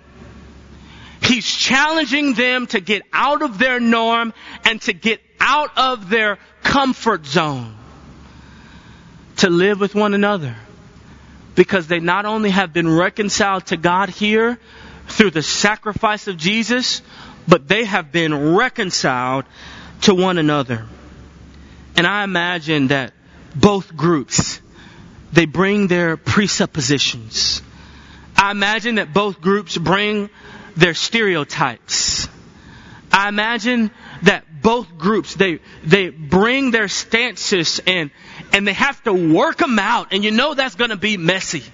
He's 1.23 1.47
challenging 1.47 2.35
them 2.35 2.67
to 2.69 2.81
get 2.81 3.03
out 3.13 3.43
of 3.43 3.59
their 3.59 3.81
norm 3.81 4.33
and 4.65 4.81
to 4.83 4.93
get 4.93 5.21
out 5.41 5.77
of 5.77 6.09
their 6.09 6.39
comfort 6.63 7.27
zone 7.27 7.75
to 9.39 9.51
live 9.51 9.81
with 9.81 9.95
one 9.95 10.15
another. 10.15 10.55
Because 11.55 11.89
they 11.89 11.99
not 11.99 12.25
only 12.25 12.51
have 12.51 12.73
been 12.73 12.89
reconciled 12.89 13.67
to 13.67 13.77
God 13.77 14.11
here 14.11 14.59
through 15.09 15.33
the 15.33 15.43
sacrifice 15.43 16.29
of 16.29 16.37
Jesus, 16.37 17.03
but 17.49 17.67
they 17.67 17.85
have 17.85 18.13
been 18.13 18.55
reconciled 18.55 19.45
to 20.03 20.15
one 20.15 20.39
another. 20.39 20.87
And 21.97 22.07
I 22.07 22.25
imagine 22.25 22.89
that 22.89 23.13
both 23.55 23.97
groups, 23.97 24.61
they 25.33 25.47
bring 25.47 25.89
their 25.89 26.17
presuppositions. 26.17 27.63
I 28.37 28.53
imagine 28.53 28.97
that 28.97 29.13
both 29.13 29.41
groups 29.41 29.77
bring 29.77 30.31
their 30.77 30.95
stereotypes. 30.95 32.29
I 33.11 33.29
imagine 33.29 33.91
that 34.23 34.45
both 34.63 34.97
groups, 34.97 35.35
they, 35.35 35.61
they 35.85 36.11
bring 36.11 36.71
their 36.71 36.89
stances 36.89 37.81
and, 37.87 38.11
and 38.53 38.67
they 38.67 38.73
have 38.75 39.03
to 39.05 39.13
work 39.13 39.57
them 39.59 39.79
out. 39.79 40.13
And 40.13 40.23
you 40.23 40.31
know 40.31 40.55
that's 40.55 40.77
going 40.77 40.91
to 40.91 40.97
be 40.97 41.17
messy. 41.17 41.65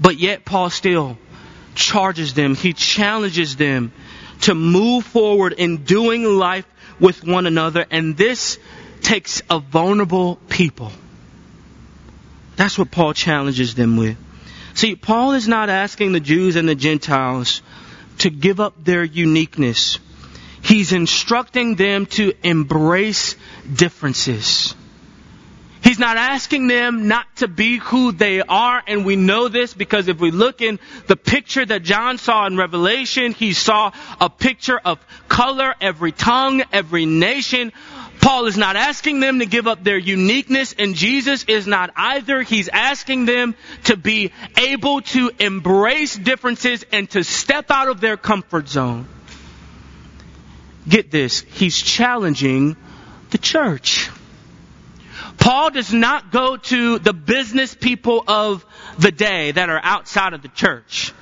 But 0.00 0.18
yet 0.18 0.44
Paul 0.44 0.70
still 0.70 1.18
charges 1.74 2.34
them. 2.34 2.54
He 2.54 2.72
challenges 2.72 3.56
them 3.56 3.92
to 4.42 4.54
move 4.54 5.04
forward 5.04 5.52
in 5.52 5.84
doing 5.84 6.24
life 6.24 6.66
with 7.00 7.24
one 7.24 7.46
another. 7.46 7.86
And 7.90 8.16
this 8.16 8.58
takes 9.00 9.42
a 9.50 9.58
vulnerable 9.58 10.36
people. 10.48 10.92
That's 12.56 12.78
what 12.78 12.90
Paul 12.90 13.14
challenges 13.14 13.74
them 13.74 13.96
with. 13.96 14.16
See, 14.74 14.94
Paul 14.94 15.32
is 15.32 15.48
not 15.48 15.68
asking 15.68 16.12
the 16.12 16.20
Jews 16.20 16.56
and 16.56 16.68
the 16.68 16.74
Gentiles 16.74 17.62
to 18.18 18.30
give 18.30 18.60
up 18.60 18.84
their 18.84 19.02
uniqueness. 19.02 19.98
He's 20.62 20.92
instructing 20.92 21.74
them 21.76 22.06
to 22.06 22.34
embrace 22.42 23.34
differences. 23.74 24.74
He's 25.90 25.98
not 25.98 26.16
asking 26.16 26.68
them 26.68 27.08
not 27.08 27.26
to 27.38 27.48
be 27.48 27.78
who 27.78 28.12
they 28.12 28.40
are, 28.42 28.80
and 28.86 29.04
we 29.04 29.16
know 29.16 29.48
this 29.48 29.74
because 29.74 30.06
if 30.06 30.20
we 30.20 30.30
look 30.30 30.62
in 30.62 30.78
the 31.08 31.16
picture 31.16 31.66
that 31.66 31.82
John 31.82 32.16
saw 32.16 32.46
in 32.46 32.56
Revelation, 32.56 33.32
he 33.32 33.52
saw 33.54 33.90
a 34.20 34.30
picture 34.30 34.78
of 34.78 35.04
color, 35.26 35.74
every 35.80 36.12
tongue, 36.12 36.62
every 36.72 37.06
nation. 37.06 37.72
Paul 38.20 38.46
is 38.46 38.56
not 38.56 38.76
asking 38.76 39.18
them 39.18 39.40
to 39.40 39.46
give 39.46 39.66
up 39.66 39.82
their 39.82 39.98
uniqueness, 39.98 40.76
and 40.78 40.94
Jesus 40.94 41.42
is 41.48 41.66
not 41.66 41.90
either. 41.96 42.42
He's 42.42 42.68
asking 42.68 43.24
them 43.24 43.56
to 43.86 43.96
be 43.96 44.30
able 44.56 45.00
to 45.00 45.32
embrace 45.40 46.14
differences 46.14 46.84
and 46.92 47.10
to 47.10 47.24
step 47.24 47.72
out 47.72 47.88
of 47.88 48.00
their 48.00 48.16
comfort 48.16 48.68
zone. 48.68 49.08
Get 50.88 51.10
this, 51.10 51.40
he's 51.40 51.76
challenging 51.76 52.76
the 53.30 53.38
church. 53.38 54.08
Paul 55.40 55.70
does 55.70 55.92
not 55.92 56.30
go 56.30 56.58
to 56.58 56.98
the 56.98 57.14
business 57.14 57.74
people 57.74 58.22
of 58.28 58.64
the 58.98 59.10
day 59.10 59.50
that 59.50 59.70
are 59.70 59.80
outside 59.82 60.34
of 60.34 60.42
the 60.42 60.48
church. 60.48 61.12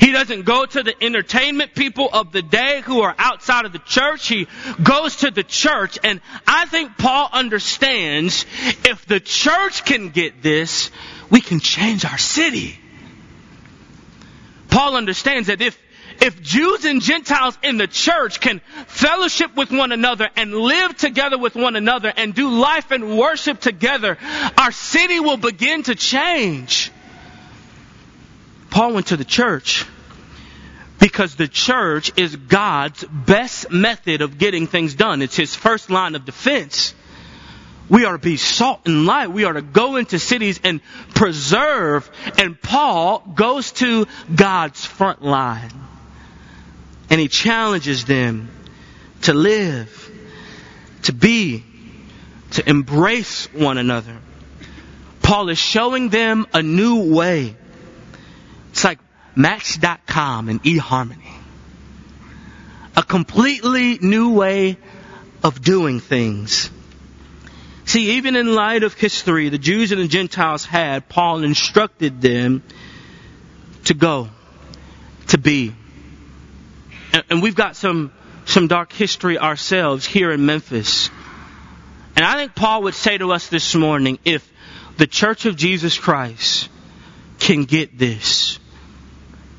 He 0.00 0.10
doesn't 0.10 0.42
go 0.42 0.66
to 0.66 0.82
the 0.82 0.94
entertainment 1.00 1.74
people 1.74 2.08
of 2.12 2.32
the 2.32 2.42
day 2.42 2.80
who 2.80 3.02
are 3.02 3.14
outside 3.18 3.66
of 3.66 3.72
the 3.72 3.78
church. 3.78 4.26
He 4.26 4.48
goes 4.82 5.16
to 5.16 5.30
the 5.30 5.44
church. 5.44 5.98
And 6.02 6.20
I 6.44 6.64
think 6.64 6.96
Paul 6.98 7.28
understands 7.32 8.46
if 8.84 9.06
the 9.06 9.20
church 9.20 9.84
can 9.84 10.08
get 10.08 10.42
this, 10.42 10.90
we 11.30 11.40
can 11.40 11.60
change 11.60 12.04
our 12.04 12.18
city. 12.18 12.80
Paul 14.70 14.96
understands 14.96 15.48
that 15.48 15.60
if 15.60 15.78
if 16.22 16.40
Jews 16.40 16.84
and 16.84 17.02
Gentiles 17.02 17.58
in 17.64 17.78
the 17.78 17.88
church 17.88 18.40
can 18.40 18.60
fellowship 18.86 19.56
with 19.56 19.72
one 19.72 19.90
another 19.90 20.30
and 20.36 20.54
live 20.54 20.96
together 20.96 21.36
with 21.36 21.56
one 21.56 21.74
another 21.74 22.12
and 22.16 22.32
do 22.32 22.48
life 22.48 22.92
and 22.92 23.18
worship 23.18 23.58
together, 23.58 24.16
our 24.56 24.70
city 24.70 25.18
will 25.18 25.36
begin 25.36 25.82
to 25.82 25.96
change. 25.96 26.92
Paul 28.70 28.94
went 28.94 29.08
to 29.08 29.16
the 29.16 29.24
church 29.24 29.84
because 31.00 31.34
the 31.34 31.48
church 31.48 32.12
is 32.16 32.36
God's 32.36 33.02
best 33.02 33.72
method 33.72 34.22
of 34.22 34.38
getting 34.38 34.68
things 34.68 34.94
done. 34.94 35.22
It's 35.22 35.36
his 35.36 35.56
first 35.56 35.90
line 35.90 36.14
of 36.14 36.24
defense. 36.24 36.94
We 37.88 38.04
are 38.04 38.12
to 38.12 38.22
be 38.22 38.36
salt 38.36 38.82
and 38.86 39.06
light. 39.06 39.32
We 39.32 39.42
are 39.42 39.54
to 39.54 39.60
go 39.60 39.96
into 39.96 40.20
cities 40.20 40.60
and 40.62 40.80
preserve. 41.14 42.08
And 42.38 42.62
Paul 42.62 43.18
goes 43.34 43.72
to 43.72 44.06
God's 44.32 44.86
front 44.86 45.20
line 45.20 45.72
and 47.12 47.20
he 47.20 47.28
challenges 47.28 48.06
them 48.06 48.48
to 49.20 49.34
live, 49.34 50.10
to 51.02 51.12
be, 51.12 51.62
to 52.52 52.66
embrace 52.66 53.52
one 53.52 53.76
another. 53.76 54.16
Paul 55.20 55.50
is 55.50 55.58
showing 55.58 56.08
them 56.08 56.46
a 56.54 56.62
new 56.62 57.14
way. 57.14 57.54
It's 58.70 58.82
like 58.82 58.98
Match.com 59.36 60.48
and 60.48 60.62
eHarmony. 60.62 61.34
A 62.96 63.02
completely 63.02 63.98
new 63.98 64.32
way 64.32 64.78
of 65.44 65.60
doing 65.60 66.00
things. 66.00 66.70
See, 67.84 68.12
even 68.12 68.36
in 68.36 68.54
light 68.54 68.84
of 68.84 68.94
history, 68.94 69.50
the 69.50 69.58
Jews 69.58 69.92
and 69.92 70.00
the 70.00 70.08
Gentiles 70.08 70.64
had, 70.64 71.10
Paul 71.10 71.44
instructed 71.44 72.22
them 72.22 72.62
to 73.84 73.92
go, 73.92 74.30
to 75.26 75.36
be, 75.36 75.74
and, 77.12 77.42
we've 77.42 77.54
got 77.54 77.76
some, 77.76 78.12
some 78.44 78.68
dark 78.68 78.92
history 78.92 79.38
ourselves 79.38 80.06
here 80.06 80.30
in 80.30 80.46
Memphis. 80.46 81.10
And 82.16 82.24
I 82.24 82.34
think 82.36 82.54
Paul 82.54 82.84
would 82.84 82.94
say 82.94 83.18
to 83.18 83.32
us 83.32 83.48
this 83.48 83.74
morning, 83.74 84.18
if 84.24 84.50
the 84.96 85.06
Church 85.06 85.46
of 85.46 85.56
Jesus 85.56 85.98
Christ 85.98 86.68
can 87.38 87.64
get 87.64 87.98
this, 87.98 88.58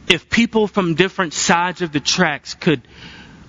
if 0.07 0.29
people 0.29 0.67
from 0.67 0.95
different 0.95 1.33
sides 1.33 1.81
of 1.81 1.91
the 1.91 1.99
tracks 1.99 2.53
could, 2.53 2.81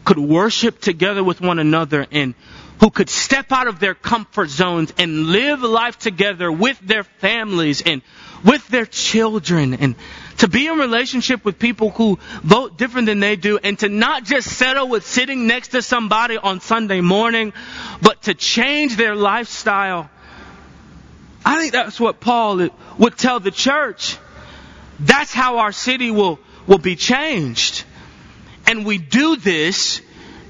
could 0.05 0.19
worship 0.19 0.81
together 0.81 1.23
with 1.23 1.41
one 1.41 1.59
another 1.59 2.07
and 2.11 2.35
who 2.81 2.91
could 2.91 3.09
step 3.09 3.53
out 3.53 3.67
of 3.67 3.79
their 3.81 3.95
comfort 3.95 4.49
zones 4.49 4.93
and 4.99 5.27
live 5.27 5.63
life 5.63 5.99
together 5.99 6.51
with 6.51 6.79
their 6.81 7.05
families 7.05 7.83
and 7.83 8.03
with 8.45 8.67
their 8.69 8.87
children 8.87 9.75
and 9.75 9.95
to 10.39 10.49
be 10.49 10.67
in 10.67 10.79
relationship 10.79 11.45
with 11.45 11.59
people 11.59 11.91
who 11.91 12.19
vote 12.43 12.77
different 12.77 13.07
than 13.07 13.21
they 13.21 13.37
do 13.37 13.59
and 13.63 13.79
to 13.79 13.89
not 13.89 14.25
just 14.25 14.49
settle 14.49 14.89
with 14.89 15.07
sitting 15.07 15.47
next 15.47 15.69
to 15.69 15.83
somebody 15.83 16.37
on 16.37 16.61
Sunday 16.61 17.01
morning, 17.01 17.53
but 18.03 18.23
to 18.23 18.35
change 18.35 18.97
their 18.97 19.15
lifestyle. 19.15 20.11
I 21.45 21.59
think 21.59 21.73
that's 21.73 22.01
what 22.01 22.21
Paul 22.21 22.69
would 22.99 23.17
tell 23.17 23.41
the 23.41 23.51
church. 23.51 24.17
That's 24.99 25.33
how 25.33 25.59
our 25.59 25.73
city 25.73 26.11
will, 26.11 26.39
will 26.67 26.79
be 26.79 26.97
changed. 26.97 27.85
And 28.67 28.87
we 28.87 28.99
do 28.99 29.37
this 29.37 30.01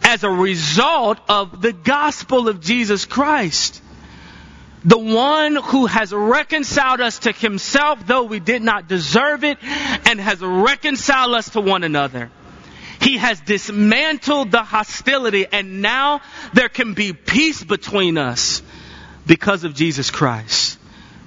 as 0.03 0.23
a 0.23 0.31
result 0.31 1.18
of 1.29 1.61
the 1.61 1.73
gospel 1.73 2.49
of 2.49 2.61
Jesus 2.61 3.07
Christ 3.07 3.81
the 4.85 4.99
one 4.99 5.57
who 5.57 5.87
has 5.87 6.12
reconciled 6.12 7.01
us 7.01 7.20
to 7.20 7.33
himself, 7.33 8.07
though 8.07 8.25
we 8.25 8.38
did 8.38 8.62
not 8.62 8.87
deserve 8.87 9.42
it, 9.42 9.59
and 9.62 10.20
has 10.20 10.40
reconciled 10.40 11.35
us 11.35 11.51
to 11.51 11.61
one 11.61 11.85
another. 11.85 12.31
He 13.01 13.16
has 13.16 13.40
dismantled 13.40 14.51
the 14.51 14.62
hostility, 14.62 15.47
and 15.51 15.83
now 15.83 16.20
there 16.53 16.68
can 16.68 16.94
be 16.94 17.12
peace 17.12 17.62
between 17.62 18.18
us 18.18 18.62
because 19.27 19.64
of 19.64 19.75
Jesus 19.75 20.11
Christ. 20.11 20.79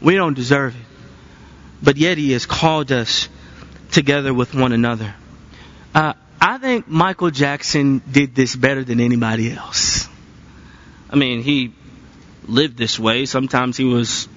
We 0.01 0.15
don't 0.15 0.35
deserve 0.35 0.75
it, 0.75 0.85
but 1.81 1.97
yet 1.97 2.17
He 2.17 2.31
has 2.33 2.45
called 2.45 2.91
us 2.91 3.27
together 3.91 4.33
with 4.33 4.53
one 4.53 4.71
another. 4.71 5.13
Uh, 5.95 6.13
I 6.39 6.59
think 6.59 6.87
Michael 6.87 7.31
Jackson 7.31 8.01
did 8.09 8.35
this 8.35 8.55
better 8.55 8.83
than 8.83 8.99
anybody 8.99 9.51
else. 9.51 10.07
I 11.09 11.15
mean, 11.15 11.41
he 11.41 11.73
lived 12.47 12.77
this 12.77 12.99
way. 12.99 13.25
Sometimes 13.25 13.77
he 13.77 13.85
was 13.85 14.27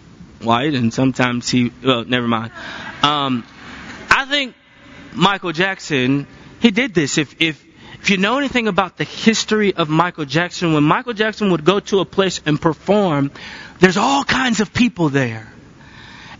white, 0.43 0.75
and 0.75 0.93
sometimes 0.93 1.49
he. 1.49 1.73
Well, 1.83 2.05
never 2.05 2.29
mind. 2.29 2.53
Um, 3.03 3.45
I 4.11 4.27
think 4.27 4.55
Michael 5.15 5.53
Jackson 5.53 6.27
he 6.61 6.71
did 6.71 6.95
this. 6.95 7.19
If 7.19 7.41
if 7.41 7.65
if 8.01 8.09
you 8.09 8.17
know 8.17 8.39
anything 8.39 8.69
about 8.69 8.97
the 8.97 9.05
history 9.05 9.75
of 9.75 9.89
Michael 9.89 10.25
Jackson, 10.25 10.73
when 10.73 10.85
Michael 10.85 11.13
Jackson 11.13 11.53
would 11.53 11.65
go 11.65 11.81
to 11.81 12.01
a 12.01 12.05
place 12.05 12.41
and 12.47 12.61
perform, 12.61 13.31
there's 13.79 13.97
all 13.97 14.25
kinds 14.25 14.61
of 14.61 14.73
people 14.73 15.11
there. 15.11 15.53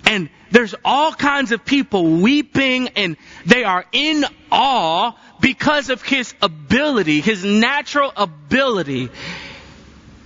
And 0.07 0.31
there's 0.51 0.75
all 0.85 1.13
kinds 1.13 1.53
of 1.53 1.65
people 1.65 2.17
weeping 2.17 2.89
and 2.97 3.17
they 3.45 3.65
are 3.65 3.85
in 3.93 4.25
awe 4.51 5.13
because 5.41 5.91
of 5.91 6.03
his 6.03 6.35
ability, 6.41 7.21
his 7.21 7.45
natural 7.45 8.11
ability 8.17 9.11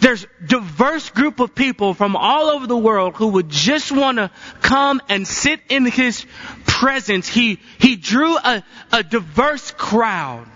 there's 0.04 0.26
diverse 0.44 1.08
group 1.08 1.40
of 1.40 1.54
people 1.54 1.94
from 1.94 2.14
all 2.14 2.50
over 2.50 2.66
the 2.66 2.76
world 2.76 3.14
who 3.16 3.28
would 3.28 3.48
just 3.48 3.90
want 3.90 4.18
to 4.18 4.30
come 4.60 5.00
and 5.08 5.26
sit 5.26 5.60
in 5.70 5.86
his 5.86 6.26
presence. 6.66 7.26
He, 7.26 7.58
he 7.78 7.96
drew 7.96 8.36
a, 8.36 8.62
a 8.92 9.02
diverse 9.02 9.70
crowd. 9.70 10.46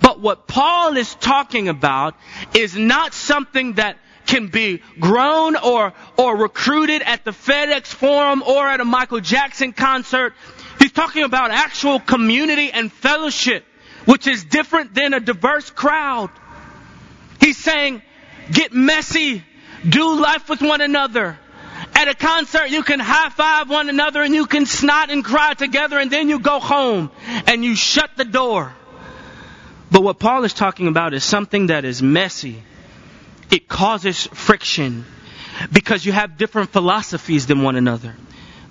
But 0.00 0.20
what 0.20 0.46
Paul 0.46 0.96
is 0.96 1.12
talking 1.16 1.68
about 1.68 2.14
is 2.54 2.76
not 2.76 3.14
something 3.14 3.74
that 3.74 3.98
can 4.26 4.46
be 4.46 4.80
grown 5.00 5.56
or, 5.56 5.92
or 6.16 6.36
recruited 6.36 7.02
at 7.02 7.24
the 7.24 7.32
FedEx 7.32 7.86
Forum 7.88 8.44
or 8.44 8.64
at 8.64 8.78
a 8.78 8.84
Michael 8.84 9.18
Jackson 9.18 9.72
concert. 9.72 10.34
He's 10.78 10.92
talking 10.92 11.24
about 11.24 11.50
actual 11.50 11.98
community 11.98 12.70
and 12.70 12.92
fellowship, 12.92 13.64
which 14.04 14.28
is 14.28 14.44
different 14.44 14.94
than 14.94 15.14
a 15.14 15.20
diverse 15.20 15.68
crowd. 15.70 16.30
He's 17.40 17.58
saying 17.58 18.02
Get 18.52 18.72
messy. 18.72 19.42
Do 19.88 20.20
life 20.20 20.48
with 20.48 20.60
one 20.60 20.80
another. 20.80 21.38
At 21.94 22.08
a 22.08 22.14
concert, 22.14 22.68
you 22.68 22.82
can 22.82 23.00
high 23.00 23.30
five 23.30 23.70
one 23.70 23.88
another 23.88 24.22
and 24.22 24.34
you 24.34 24.46
can 24.46 24.66
snot 24.66 25.10
and 25.10 25.24
cry 25.24 25.54
together 25.54 25.98
and 25.98 26.10
then 26.10 26.28
you 26.28 26.38
go 26.38 26.60
home 26.60 27.10
and 27.46 27.64
you 27.64 27.74
shut 27.74 28.10
the 28.16 28.24
door. 28.24 28.72
But 29.90 30.02
what 30.02 30.18
Paul 30.18 30.44
is 30.44 30.52
talking 30.52 30.88
about 30.88 31.14
is 31.14 31.24
something 31.24 31.68
that 31.68 31.84
is 31.84 32.02
messy. 32.02 32.62
It 33.50 33.66
causes 33.66 34.26
friction 34.26 35.04
because 35.72 36.04
you 36.04 36.12
have 36.12 36.36
different 36.36 36.70
philosophies 36.70 37.46
than 37.46 37.62
one 37.62 37.76
another. 37.76 38.14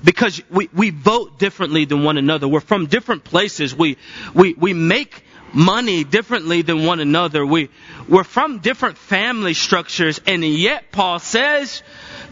Because 0.02 0.42
we, 0.50 0.70
we 0.74 0.92
vote 0.92 1.40
differently 1.40 1.84
than 1.84 2.04
one 2.04 2.18
another. 2.18 2.48
We're 2.48 2.62
from 2.62 2.86
different 2.86 3.26
places. 3.26 3.76
We, 3.76 3.98
we, 4.34 4.54
we 4.54 4.74
make 4.74 5.24
money 5.54 6.04
differently 6.04 6.62
than 6.62 6.86
one 6.86 7.00
another. 7.00 7.46
We, 7.46 7.70
we're 8.08 8.24
from 8.24 8.60
different 8.60 8.98
family 8.98 9.54
structures, 9.54 10.20
and 10.26 10.44
yet 10.44 10.92
Paul 10.92 11.20
says 11.20 11.84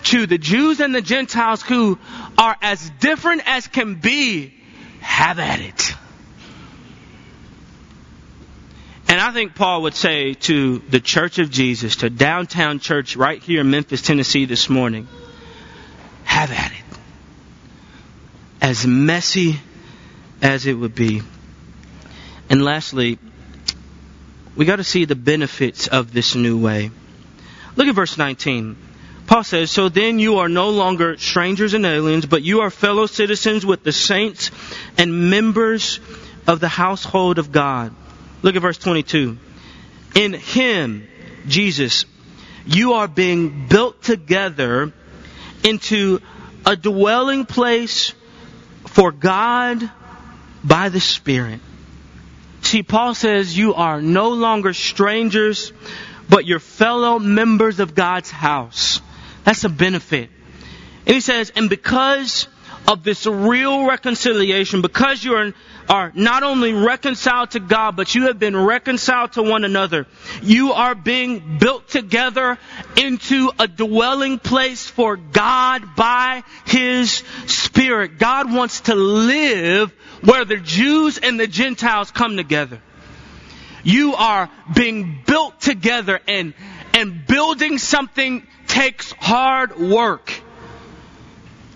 to 0.06 0.26
the 0.26 0.38
Jews 0.38 0.80
and 0.80 0.94
the 0.94 1.02
Gentiles 1.02 1.62
who 1.62 2.00
are 2.38 2.56
as 2.62 2.90
different 3.00 3.44
as 3.46 3.68
can 3.68 3.96
be, 3.96 4.54
have 5.00 5.40
at 5.40 5.60
it. 5.60 5.94
And 9.10 9.22
I 9.22 9.32
think 9.32 9.56
Paul 9.56 9.84
would 9.84 9.96
say 9.96 10.34
to 10.34 10.80
the 10.80 11.00
Church 11.00 11.40
of 11.40 11.50
Jesus, 11.50 11.98
to 11.98 12.10
downtown 12.10 12.80
church 12.80 13.16
right 13.16 13.42
here 13.42 13.62
in 13.62 13.70
Memphis, 13.70 14.02
Tennessee 14.02 14.46
this 14.46 14.70
morning, 14.70 15.08
have 16.26 16.52
at 16.52 16.72
it. 16.72 17.00
As 18.62 18.86
messy 18.86 19.60
as 20.42 20.66
it 20.66 20.74
would 20.74 20.94
be. 20.94 21.22
And 22.50 22.64
lastly, 22.64 23.20
we 24.56 24.66
got 24.66 24.78
to 24.78 24.84
see 24.84 25.06
the 25.06 25.16
benefits 25.16 25.88
of 25.88 26.14
this 26.14 26.36
new 26.36 26.60
way. 26.60 26.92
Look 27.76 27.88
at 27.88 27.96
verse 27.96 28.18
19. 28.18 28.76
Paul 29.28 29.44
says, 29.44 29.70
So 29.70 29.90
then 29.90 30.20
you 30.20 30.38
are 30.38 30.50
no 30.50 30.70
longer 30.70 31.18
strangers 31.18 31.74
and 31.74 31.86
aliens, 31.86 32.26
but 32.26 32.44
you 32.44 32.62
are 32.62 32.70
fellow 32.70 33.06
citizens 33.06 33.66
with 33.66 33.84
the 33.84 33.92
saints 33.92 34.52
and 34.98 35.30
members 35.30 36.00
of 36.48 36.60
the 36.60 36.70
household 36.70 37.38
of 37.38 37.52
God. 37.52 37.94
Look 38.42 38.56
at 38.56 38.62
verse 38.62 38.78
22. 38.78 39.38
In 40.16 40.34
Him, 40.34 41.08
Jesus, 41.48 42.06
you 42.66 42.94
are 42.94 43.08
being 43.08 43.68
built 43.68 44.02
together 44.02 44.94
into 45.64 46.22
a 46.66 46.76
dwelling 46.76 47.46
place 47.46 48.14
for 48.86 49.12
God 49.12 49.92
by 50.64 50.90
the 50.90 51.00
Spirit. 51.00 51.60
See, 52.68 52.84
Paul 52.84 53.16
says 53.16 53.58
you 53.58 53.76
are 53.76 54.02
no 54.02 54.32
longer 54.32 54.74
strangers, 54.74 55.72
but 56.28 56.46
you're 56.46 56.60
fellow 56.60 57.18
members 57.18 57.80
of 57.80 57.96
God's 57.96 58.30
house. 58.30 59.00
That's 59.46 59.64
a 59.64 59.70
benefit. 59.70 60.30
And 61.06 61.16
he 61.16 61.22
says, 61.22 61.50
and 61.56 61.70
because 61.70 62.50
of 62.86 63.06
this 63.06 63.26
real 63.26 63.86
reconciliation, 63.86 64.82
because 64.82 65.24
you 65.24 65.36
are, 65.36 65.54
are 65.90 66.12
not 66.16 66.44
only 66.44 66.74
reconciled 66.74 67.52
to 67.52 67.60
God, 67.60 67.96
but 67.96 68.14
you 68.16 68.24
have 68.24 68.40
been 68.40 68.56
reconciled 68.56 69.34
to 69.34 69.44
one 69.44 69.64
another, 69.64 70.06
you 70.42 70.74
are 70.74 70.96
being 70.96 71.58
built 71.60 71.88
together 71.88 72.58
into 72.96 73.52
a 73.60 73.68
dwelling 73.68 74.40
place 74.40 74.86
for 74.86 75.18
God 75.18 75.96
by 75.96 76.44
His 76.66 77.24
Spirit. 77.46 78.18
God 78.18 78.52
wants 78.52 78.82
to 78.82 78.96
live 78.96 79.92
where 80.24 80.46
the 80.46 80.58
Jews 80.58 81.18
and 81.18 81.40
the 81.40 81.48
Gentiles 81.48 82.12
come 82.12 82.38
together. 82.38 82.82
You 83.84 84.16
are 84.16 84.50
being 84.76 85.22
built 85.26 85.62
together 85.62 86.20
and, 86.28 86.54
and 86.94 87.26
building 87.26 87.78
something 87.78 88.46
takes 88.68 89.12
hard 89.14 89.78
work. 89.78 90.34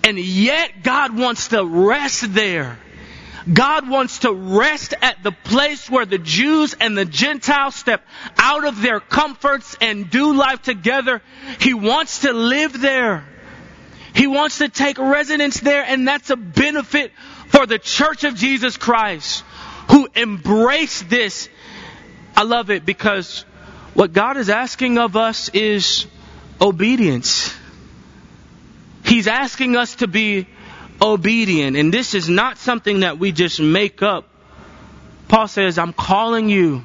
And 0.04 0.19
yet 0.19 0.84
God 0.84 1.17
wants 1.17 1.50
to 1.50 1.63
rest 1.63 2.34
there. 2.34 2.78
God 3.51 3.89
wants 3.89 4.19
to 4.19 4.32
rest 4.32 4.93
at 5.01 5.23
the 5.23 5.32
place 5.32 5.89
where 5.89 6.06
the 6.06 6.17
Jews 6.17 6.75
and 6.80 6.97
the 6.97 7.06
Gentiles 7.06 7.75
step 7.75 8.06
out 8.38 8.65
of 8.65 8.82
their 8.82 8.99
comforts 8.99 9.75
and 9.82 10.10
do 10.10 10.34
life 10.34 10.62
together. 10.62 11.21
He 11.60 11.73
wants 11.73 12.19
to 12.19 12.34
live 12.34 12.80
there. 12.80 13.25
He 14.13 14.27
wants 14.27 14.60
to 14.60 14.69
take 14.69 14.97
residence 14.97 15.60
there, 15.60 15.84
and 15.84 16.08
that's 16.08 16.30
a 16.30 16.36
benefit 16.36 17.13
for 17.47 17.65
the 17.65 17.80
church 17.80 18.23
of 18.23 18.36
Jesus 18.36 18.77
Christ 18.77 19.43
who 19.89 20.08
embrace 20.15 21.01
this. 21.04 21.49
I 22.36 22.43
love 22.43 22.69
it 22.69 22.86
because 22.86 23.45
what 23.93 24.13
God 24.13 24.38
is 24.38 24.49
asking 24.49 24.97
of 24.97 25.17
us 25.17 25.49
is 25.49 26.06
obedience. 26.60 27.54
He's 29.04 29.27
asking 29.27 29.75
us 29.75 29.95
to 29.95 30.08
be 30.08 30.47
obedient. 31.01 31.75
And 31.75 31.93
this 31.93 32.13
is 32.13 32.29
not 32.29 32.57
something 32.57 33.01
that 33.01 33.17
we 33.17 33.31
just 33.31 33.59
make 33.59 34.01
up. 34.03 34.27
Paul 35.27 35.47
says, 35.47 35.77
I'm 35.77 35.93
calling 35.93 36.49
you 36.49 36.83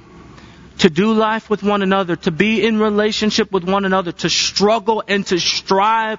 to 0.78 0.90
do 0.90 1.12
life 1.14 1.50
with 1.50 1.62
one 1.62 1.82
another, 1.82 2.16
to 2.16 2.30
be 2.30 2.64
in 2.64 2.78
relationship 2.78 3.50
with 3.50 3.64
one 3.64 3.84
another, 3.84 4.12
to 4.12 4.30
struggle 4.30 5.02
and 5.06 5.26
to 5.26 5.38
strive 5.38 6.18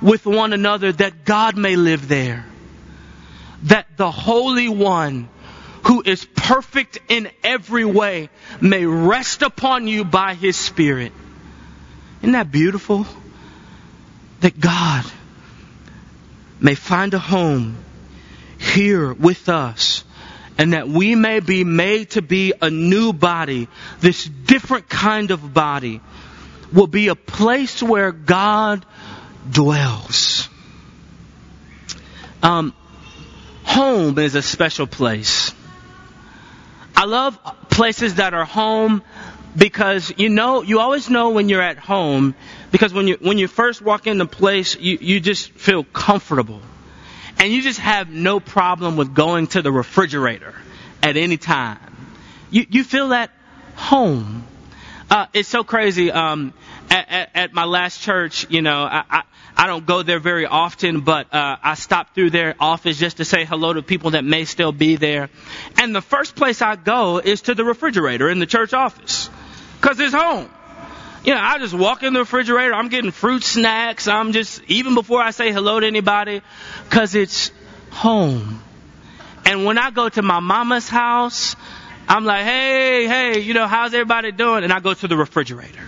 with 0.00 0.26
one 0.26 0.52
another 0.52 0.92
that 0.92 1.24
God 1.24 1.56
may 1.56 1.76
live 1.76 2.08
there. 2.08 2.44
That 3.64 3.96
the 3.96 4.10
Holy 4.10 4.68
One, 4.68 5.28
who 5.84 6.02
is 6.04 6.24
perfect 6.24 6.98
in 7.08 7.30
every 7.42 7.84
way, 7.84 8.28
may 8.60 8.84
rest 8.84 9.42
upon 9.42 9.88
you 9.88 10.04
by 10.04 10.34
His 10.34 10.56
Spirit. 10.56 11.12
Isn't 12.20 12.32
that 12.32 12.50
beautiful? 12.50 13.06
That 14.40 14.60
God 14.60 15.04
may 16.64 16.74
find 16.74 17.12
a 17.12 17.18
home 17.18 17.76
here 18.58 19.12
with 19.12 19.50
us 19.50 20.02
and 20.56 20.72
that 20.72 20.88
we 20.88 21.14
may 21.14 21.40
be 21.40 21.62
made 21.62 22.10
to 22.10 22.22
be 22.22 22.54
a 22.60 22.70
new 22.70 23.12
body, 23.12 23.68
this 24.00 24.24
different 24.24 24.88
kind 24.88 25.30
of 25.30 25.52
body, 25.52 26.00
will 26.72 26.86
be 26.86 27.08
a 27.08 27.14
place 27.14 27.82
where 27.82 28.12
God 28.12 28.86
dwells. 29.50 30.48
Um, 32.42 32.72
home 33.64 34.18
is 34.18 34.34
a 34.34 34.42
special 34.42 34.86
place. 34.86 35.52
I 36.96 37.04
love 37.04 37.38
places 37.68 38.14
that 38.14 38.32
are 38.32 38.44
home 38.46 39.02
because 39.56 40.12
you 40.16 40.28
know 40.28 40.62
you 40.62 40.80
always 40.80 41.10
know 41.10 41.30
when 41.30 41.48
you're 41.48 41.62
at 41.62 41.78
home 41.78 42.34
because 42.74 42.92
when 42.92 43.06
you 43.06 43.16
when 43.20 43.38
you 43.38 43.46
first 43.46 43.80
walk 43.80 44.08
into 44.08 44.26
place 44.26 44.76
you, 44.76 44.98
you 45.00 45.20
just 45.20 45.52
feel 45.52 45.84
comfortable 45.84 46.60
and 47.38 47.52
you 47.52 47.62
just 47.62 47.78
have 47.78 48.10
no 48.10 48.40
problem 48.40 48.96
with 48.96 49.14
going 49.14 49.46
to 49.46 49.62
the 49.62 49.70
refrigerator 49.70 50.52
at 51.00 51.16
any 51.16 51.36
time 51.36 51.96
you 52.50 52.66
you 52.68 52.82
feel 52.82 53.10
that 53.10 53.30
home 53.76 54.42
uh, 55.08 55.26
it's 55.32 55.48
so 55.48 55.62
crazy 55.62 56.10
um, 56.10 56.52
at, 56.90 57.08
at, 57.08 57.30
at, 57.34 57.52
my 57.52 57.64
last 57.64 58.00
church 58.00 58.50
you 58.50 58.60
know 58.60 58.82
I, 58.82 59.04
I, 59.08 59.22
I 59.56 59.66
don't 59.68 59.86
go 59.86 60.02
there 60.02 60.18
very 60.18 60.46
often, 60.46 61.02
but 61.02 61.32
uh, 61.32 61.56
I 61.62 61.74
stop 61.74 62.12
through 62.12 62.30
their 62.30 62.56
office 62.58 62.98
just 62.98 63.18
to 63.18 63.24
say 63.24 63.44
hello 63.44 63.72
to 63.72 63.82
people 63.82 64.10
that 64.10 64.24
may 64.24 64.46
still 64.46 64.72
be 64.72 64.96
there. 64.96 65.30
And 65.78 65.94
the 65.94 66.00
first 66.00 66.34
place 66.34 66.60
I 66.60 66.74
go 66.74 67.18
is 67.18 67.42
to 67.42 67.54
the 67.54 67.64
refrigerator 67.64 68.28
in 68.28 68.40
the 68.40 68.46
church 68.46 68.72
office 68.72 69.30
because 69.80 70.00
it's 70.00 70.12
home. 70.12 70.50
You 71.24 71.34
know, 71.34 71.40
I 71.40 71.58
just 71.58 71.72
walk 71.72 72.02
in 72.02 72.12
the 72.12 72.20
refrigerator. 72.20 72.74
I'm 72.74 72.88
getting 72.88 73.10
fruit 73.10 73.44
snacks. 73.44 74.08
I'm 74.08 74.32
just, 74.32 74.62
even 74.68 74.94
before 74.94 75.22
I 75.22 75.30
say 75.30 75.52
hello 75.52 75.80
to 75.80 75.86
anybody, 75.86 76.42
because 76.84 77.14
it's 77.14 77.50
home. 77.90 78.62
And 79.46 79.64
when 79.64 79.78
I 79.78 79.90
go 79.90 80.08
to 80.08 80.22
my 80.22 80.40
mama's 80.40 80.88
house, 80.88 81.56
I'm 82.08 82.24
like, 82.24 82.44
hey, 82.44 83.06
hey, 83.06 83.40
you 83.40 83.54
know, 83.54 83.66
how's 83.66 83.94
everybody 83.94 84.32
doing? 84.32 84.64
And 84.64 84.72
I 84.72 84.80
go 84.80 84.92
to 84.92 85.08
the 85.08 85.16
refrigerator. 85.16 85.80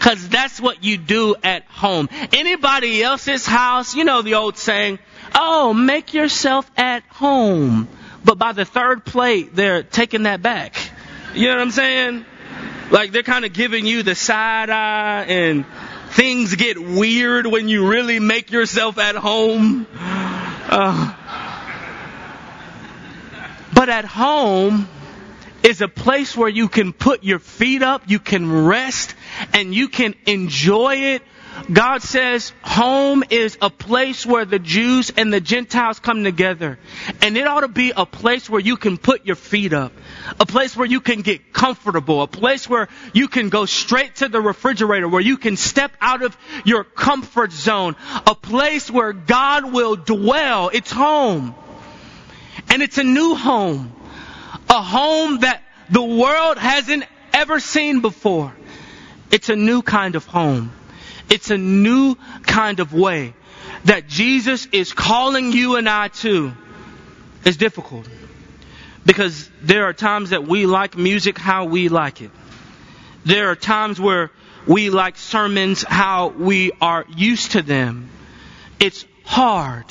Cause 0.00 0.28
that's 0.28 0.60
what 0.60 0.84
you 0.84 0.98
do 0.98 1.34
at 1.42 1.64
home. 1.64 2.10
Anybody 2.34 3.02
else's 3.02 3.46
house, 3.46 3.94
you 3.94 4.04
know 4.04 4.20
the 4.20 4.34
old 4.34 4.58
saying, 4.58 4.98
oh, 5.34 5.72
make 5.72 6.12
yourself 6.12 6.70
at 6.76 7.04
home. 7.04 7.88
But 8.22 8.36
by 8.36 8.52
the 8.52 8.66
third 8.66 9.06
plate, 9.06 9.54
they're 9.54 9.82
taking 9.82 10.24
that 10.24 10.42
back. 10.42 10.76
You 11.34 11.48
know 11.48 11.54
what 11.54 11.62
I'm 11.62 11.70
saying? 11.70 12.26
Like 12.94 13.10
they're 13.10 13.24
kind 13.24 13.44
of 13.44 13.52
giving 13.52 13.86
you 13.86 14.04
the 14.04 14.14
side 14.14 14.70
eye 14.70 15.24
and 15.24 15.66
things 16.10 16.54
get 16.54 16.78
weird 16.78 17.44
when 17.44 17.68
you 17.68 17.88
really 17.88 18.20
make 18.20 18.52
yourself 18.52 18.98
at 18.98 19.16
home. 19.16 19.88
Uh, 19.92 21.12
but 23.74 23.88
at 23.88 24.04
home 24.04 24.88
is 25.64 25.80
a 25.80 25.88
place 25.88 26.36
where 26.36 26.48
you 26.48 26.68
can 26.68 26.92
put 26.92 27.24
your 27.24 27.40
feet 27.40 27.82
up, 27.82 28.04
you 28.06 28.20
can 28.20 28.64
rest, 28.64 29.16
and 29.52 29.74
you 29.74 29.88
can 29.88 30.14
enjoy 30.24 30.94
it 30.94 31.22
God 31.72 32.02
says 32.02 32.52
home 32.62 33.24
is 33.30 33.56
a 33.62 33.70
place 33.70 34.26
where 34.26 34.44
the 34.44 34.58
Jews 34.58 35.10
and 35.16 35.32
the 35.32 35.40
Gentiles 35.40 35.98
come 35.98 36.24
together. 36.24 36.78
And 37.22 37.36
it 37.36 37.46
ought 37.46 37.60
to 37.60 37.68
be 37.68 37.92
a 37.96 38.04
place 38.04 38.50
where 38.50 38.60
you 38.60 38.76
can 38.76 38.98
put 38.98 39.26
your 39.26 39.36
feet 39.36 39.72
up. 39.72 39.92
A 40.40 40.46
place 40.46 40.76
where 40.76 40.86
you 40.86 41.00
can 41.00 41.22
get 41.22 41.52
comfortable. 41.52 42.22
A 42.22 42.26
place 42.26 42.68
where 42.68 42.88
you 43.12 43.28
can 43.28 43.48
go 43.48 43.66
straight 43.66 44.16
to 44.16 44.28
the 44.28 44.40
refrigerator. 44.40 45.08
Where 45.08 45.20
you 45.20 45.36
can 45.36 45.56
step 45.56 45.92
out 46.00 46.22
of 46.22 46.36
your 46.64 46.84
comfort 46.84 47.52
zone. 47.52 47.96
A 48.26 48.34
place 48.34 48.90
where 48.90 49.12
God 49.12 49.72
will 49.72 49.96
dwell. 49.96 50.70
It's 50.72 50.90
home. 50.90 51.54
And 52.68 52.82
it's 52.82 52.98
a 52.98 53.04
new 53.04 53.34
home. 53.34 53.92
A 54.68 54.82
home 54.82 55.40
that 55.40 55.62
the 55.90 56.04
world 56.04 56.58
hasn't 56.58 57.04
ever 57.32 57.60
seen 57.60 58.00
before. 58.00 58.54
It's 59.30 59.48
a 59.48 59.56
new 59.56 59.82
kind 59.82 60.14
of 60.14 60.26
home. 60.26 60.72
It's 61.30 61.50
a 61.50 61.58
new 61.58 62.16
kind 62.46 62.80
of 62.80 62.92
way 62.92 63.34
that 63.84 64.08
Jesus 64.08 64.66
is 64.72 64.92
calling 64.92 65.52
you 65.52 65.76
and 65.76 65.88
I 65.88 66.08
to. 66.08 66.52
It's 67.44 67.56
difficult 67.56 68.08
Because 69.04 69.50
there 69.60 69.84
are 69.84 69.92
times 69.92 70.30
that 70.30 70.46
we 70.46 70.64
like 70.66 70.96
music 70.96 71.38
how 71.38 71.66
we 71.66 71.88
like 71.88 72.22
it. 72.22 72.30
There 73.24 73.50
are 73.50 73.56
times 73.56 74.00
where 74.00 74.30
we 74.66 74.88
like 74.90 75.16
sermons 75.16 75.82
how 75.82 76.28
we 76.28 76.72
are 76.80 77.04
used 77.14 77.52
to 77.52 77.62
them. 77.62 78.08
It's 78.80 79.04
hard. 79.24 79.84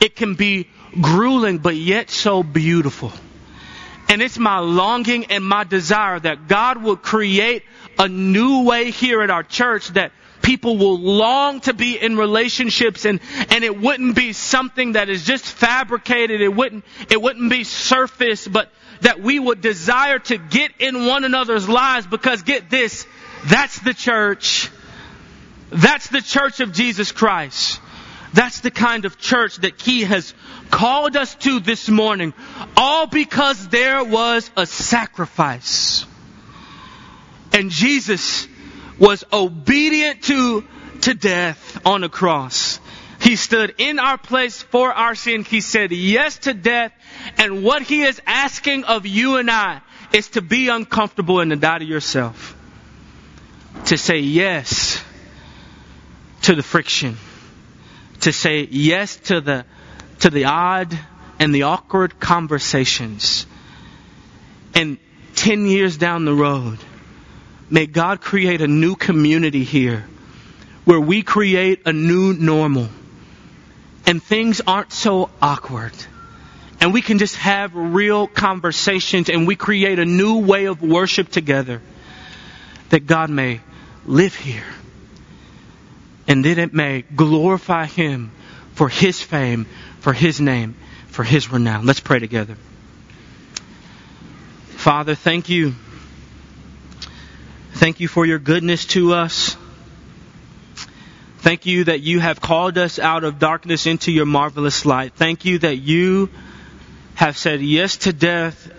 It 0.00 0.16
can 0.16 0.34
be 0.34 0.68
grueling, 1.00 1.58
but 1.58 1.76
yet 1.76 2.10
so 2.10 2.42
beautiful. 2.42 3.12
And 4.08 4.20
it's 4.20 4.38
my 4.38 4.58
longing 4.58 5.26
and 5.26 5.44
my 5.44 5.62
desire 5.62 6.18
that 6.18 6.48
God 6.48 6.82
will 6.82 6.96
create 6.96 7.62
a 7.98 8.08
new 8.08 8.64
way 8.64 8.90
here 8.90 9.22
at 9.22 9.30
our 9.30 9.44
church 9.44 9.88
that 9.90 10.10
people 10.42 10.76
will 10.76 10.98
long 10.98 11.60
to 11.60 11.74
be 11.74 11.98
in 11.98 12.16
relationships 12.16 13.04
and, 13.04 13.20
and 13.50 13.64
it 13.64 13.78
wouldn't 13.78 14.14
be 14.14 14.32
something 14.32 14.92
that 14.92 15.08
is 15.08 15.24
just 15.24 15.44
fabricated. 15.44 16.40
It 16.40 16.54
wouldn't, 16.54 16.84
it 17.10 17.20
wouldn't 17.20 17.50
be 17.50 17.64
surface, 17.64 18.46
but 18.46 18.70
that 19.02 19.20
we 19.20 19.38
would 19.38 19.60
desire 19.60 20.18
to 20.18 20.38
get 20.38 20.72
in 20.78 21.06
one 21.06 21.24
another's 21.24 21.68
lives 21.68 22.06
because 22.06 22.42
get 22.42 22.70
this, 22.70 23.06
that's 23.46 23.78
the 23.80 23.94
church. 23.94 24.70
That's 25.70 26.08
the 26.08 26.20
church 26.20 26.60
of 26.60 26.72
Jesus 26.72 27.12
Christ. 27.12 27.80
That's 28.32 28.60
the 28.60 28.70
kind 28.70 29.04
of 29.04 29.18
church 29.18 29.56
that 29.58 29.80
He 29.80 30.02
has 30.02 30.34
called 30.70 31.16
us 31.16 31.34
to 31.36 31.60
this 31.60 31.88
morning. 31.88 32.32
All 32.76 33.06
because 33.06 33.68
there 33.68 34.04
was 34.04 34.50
a 34.56 34.66
sacrifice. 34.66 36.04
And 37.52 37.70
Jesus 37.70 38.46
was 39.00 39.24
obedient 39.32 40.22
to, 40.24 40.62
to 41.00 41.14
death 41.14 41.84
on 41.84 42.02
the 42.02 42.08
cross. 42.08 42.78
He 43.20 43.36
stood 43.36 43.74
in 43.78 43.98
our 43.98 44.18
place 44.18 44.62
for 44.62 44.92
our 44.92 45.14
sin. 45.14 45.44
He 45.44 45.60
said 45.60 45.90
yes 45.90 46.38
to 46.40 46.54
death. 46.54 46.92
And 47.38 47.64
what 47.64 47.82
he 47.82 48.02
is 48.02 48.20
asking 48.26 48.84
of 48.84 49.06
you 49.06 49.36
and 49.36 49.50
I 49.50 49.80
is 50.12 50.28
to 50.30 50.42
be 50.42 50.68
uncomfortable 50.68 51.40
and 51.40 51.50
to 51.50 51.56
die 51.56 51.78
to 51.78 51.84
yourself. 51.84 52.56
To 53.86 53.98
say 53.98 54.20
yes 54.20 55.02
to 56.42 56.54
the 56.54 56.62
friction. 56.62 57.16
To 58.20 58.32
say 58.32 58.66
yes 58.70 59.16
to 59.16 59.40
the, 59.40 59.64
to 60.20 60.30
the 60.30 60.44
odd 60.44 60.98
and 61.38 61.54
the 61.54 61.64
awkward 61.64 62.20
conversations. 62.20 63.46
And 64.74 64.98
10 65.36 65.66
years 65.66 65.96
down 65.96 66.24
the 66.24 66.34
road, 66.34 66.78
May 67.70 67.86
God 67.86 68.20
create 68.20 68.60
a 68.60 68.66
new 68.66 68.96
community 68.96 69.62
here 69.62 70.04
where 70.84 71.00
we 71.00 71.22
create 71.22 71.86
a 71.86 71.92
new 71.92 72.32
normal 72.32 72.88
and 74.06 74.20
things 74.20 74.60
aren't 74.66 74.92
so 74.92 75.30
awkward. 75.40 75.92
And 76.80 76.92
we 76.92 77.00
can 77.00 77.18
just 77.18 77.36
have 77.36 77.74
real 77.74 78.26
conversations 78.26 79.28
and 79.28 79.46
we 79.46 79.54
create 79.54 80.00
a 80.00 80.04
new 80.04 80.38
way 80.38 80.64
of 80.64 80.82
worship 80.82 81.30
together 81.30 81.80
that 82.88 83.06
God 83.06 83.30
may 83.30 83.60
live 84.04 84.34
here. 84.34 84.64
And 86.26 86.44
that 86.44 86.58
it 86.58 86.74
may 86.74 87.02
glorify 87.02 87.86
Him 87.86 88.32
for 88.72 88.88
His 88.88 89.20
fame, 89.20 89.66
for 90.00 90.12
His 90.12 90.40
name, 90.40 90.74
for 91.06 91.22
His 91.22 91.52
renown. 91.52 91.86
Let's 91.86 92.00
pray 92.00 92.18
together. 92.18 92.56
Father, 94.70 95.14
thank 95.14 95.48
you 95.48 95.74
Thank 97.80 97.98
you 97.98 98.08
for 98.08 98.26
your 98.26 98.38
goodness 98.38 98.84
to 98.88 99.14
us. 99.14 99.56
Thank 101.38 101.64
you 101.64 101.84
that 101.84 102.00
you 102.02 102.20
have 102.20 102.38
called 102.38 102.76
us 102.76 102.98
out 102.98 103.24
of 103.24 103.38
darkness 103.38 103.86
into 103.86 104.12
your 104.12 104.26
marvelous 104.26 104.84
light. 104.84 105.14
Thank 105.14 105.46
you 105.46 105.60
that 105.60 105.76
you 105.76 106.28
have 107.14 107.38
said 107.38 107.62
yes 107.62 107.96
to 107.96 108.12
death 108.12 108.70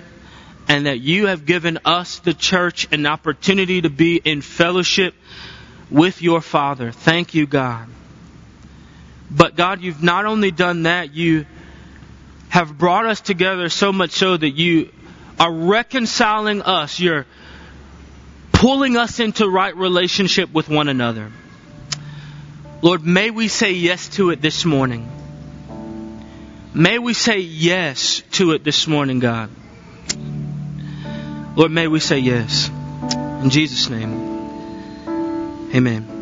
and 0.68 0.86
that 0.86 0.99
you 0.99 1.26
have 1.26 1.47
given 1.47 1.80
us, 1.84 2.20
the 2.20 2.36
church, 2.36 2.88
an 2.91 3.08
opportunity 3.08 3.82
to 3.82 3.89
be 3.89 4.18
in 4.18 4.43
fellowship 4.43 5.16
with 5.89 6.22
your 6.22 6.39
Father. 6.39 6.91
Thank 6.91 7.34
you, 7.34 7.47
God. 7.47 7.89
But 9.32 9.56
God, 9.56 9.82
you've 9.82 10.04
not 10.04 10.28
only 10.28 10.52
done 10.52 10.84
that, 10.84 11.12
you 11.12 11.47
have 12.49 12.78
brought 12.78 13.08
us 13.08 13.20
together 13.20 13.68
so 13.70 13.91
much 13.91 14.12
so 14.12 14.38
that 14.38 14.52
you 14.52 14.91
are 15.39 15.52
reconciling 15.52 16.62
us. 16.62 16.99
You're 16.99 17.26
pulling 18.62 18.95
us 18.95 19.20
into 19.20 19.49
right 19.49 19.76
relationship 19.76 20.53
with 20.53 20.70
one 20.70 20.88
another. 20.88 21.32
Lord, 22.84 23.03
may 23.03 23.32
we 23.32 23.47
say 23.47 23.72
yes 23.72 24.07
to 24.09 24.30
it 24.30 24.39
this 24.39 24.66
morning. 24.66 25.09
May 26.72 26.99
we 26.99 27.16
say 27.16 27.39
yes 27.39 28.22
to 28.34 28.51
it 28.51 28.64
this 28.64 28.86
morning, 28.86 29.18
God. 29.18 29.49
Lord, 31.55 31.72
may 31.72 31.88
we 31.88 31.99
say 31.99 32.20
yes. 32.20 32.70
In 33.41 33.49
Jesus' 33.49 33.89
name, 33.89 35.72
amen. 35.74 36.20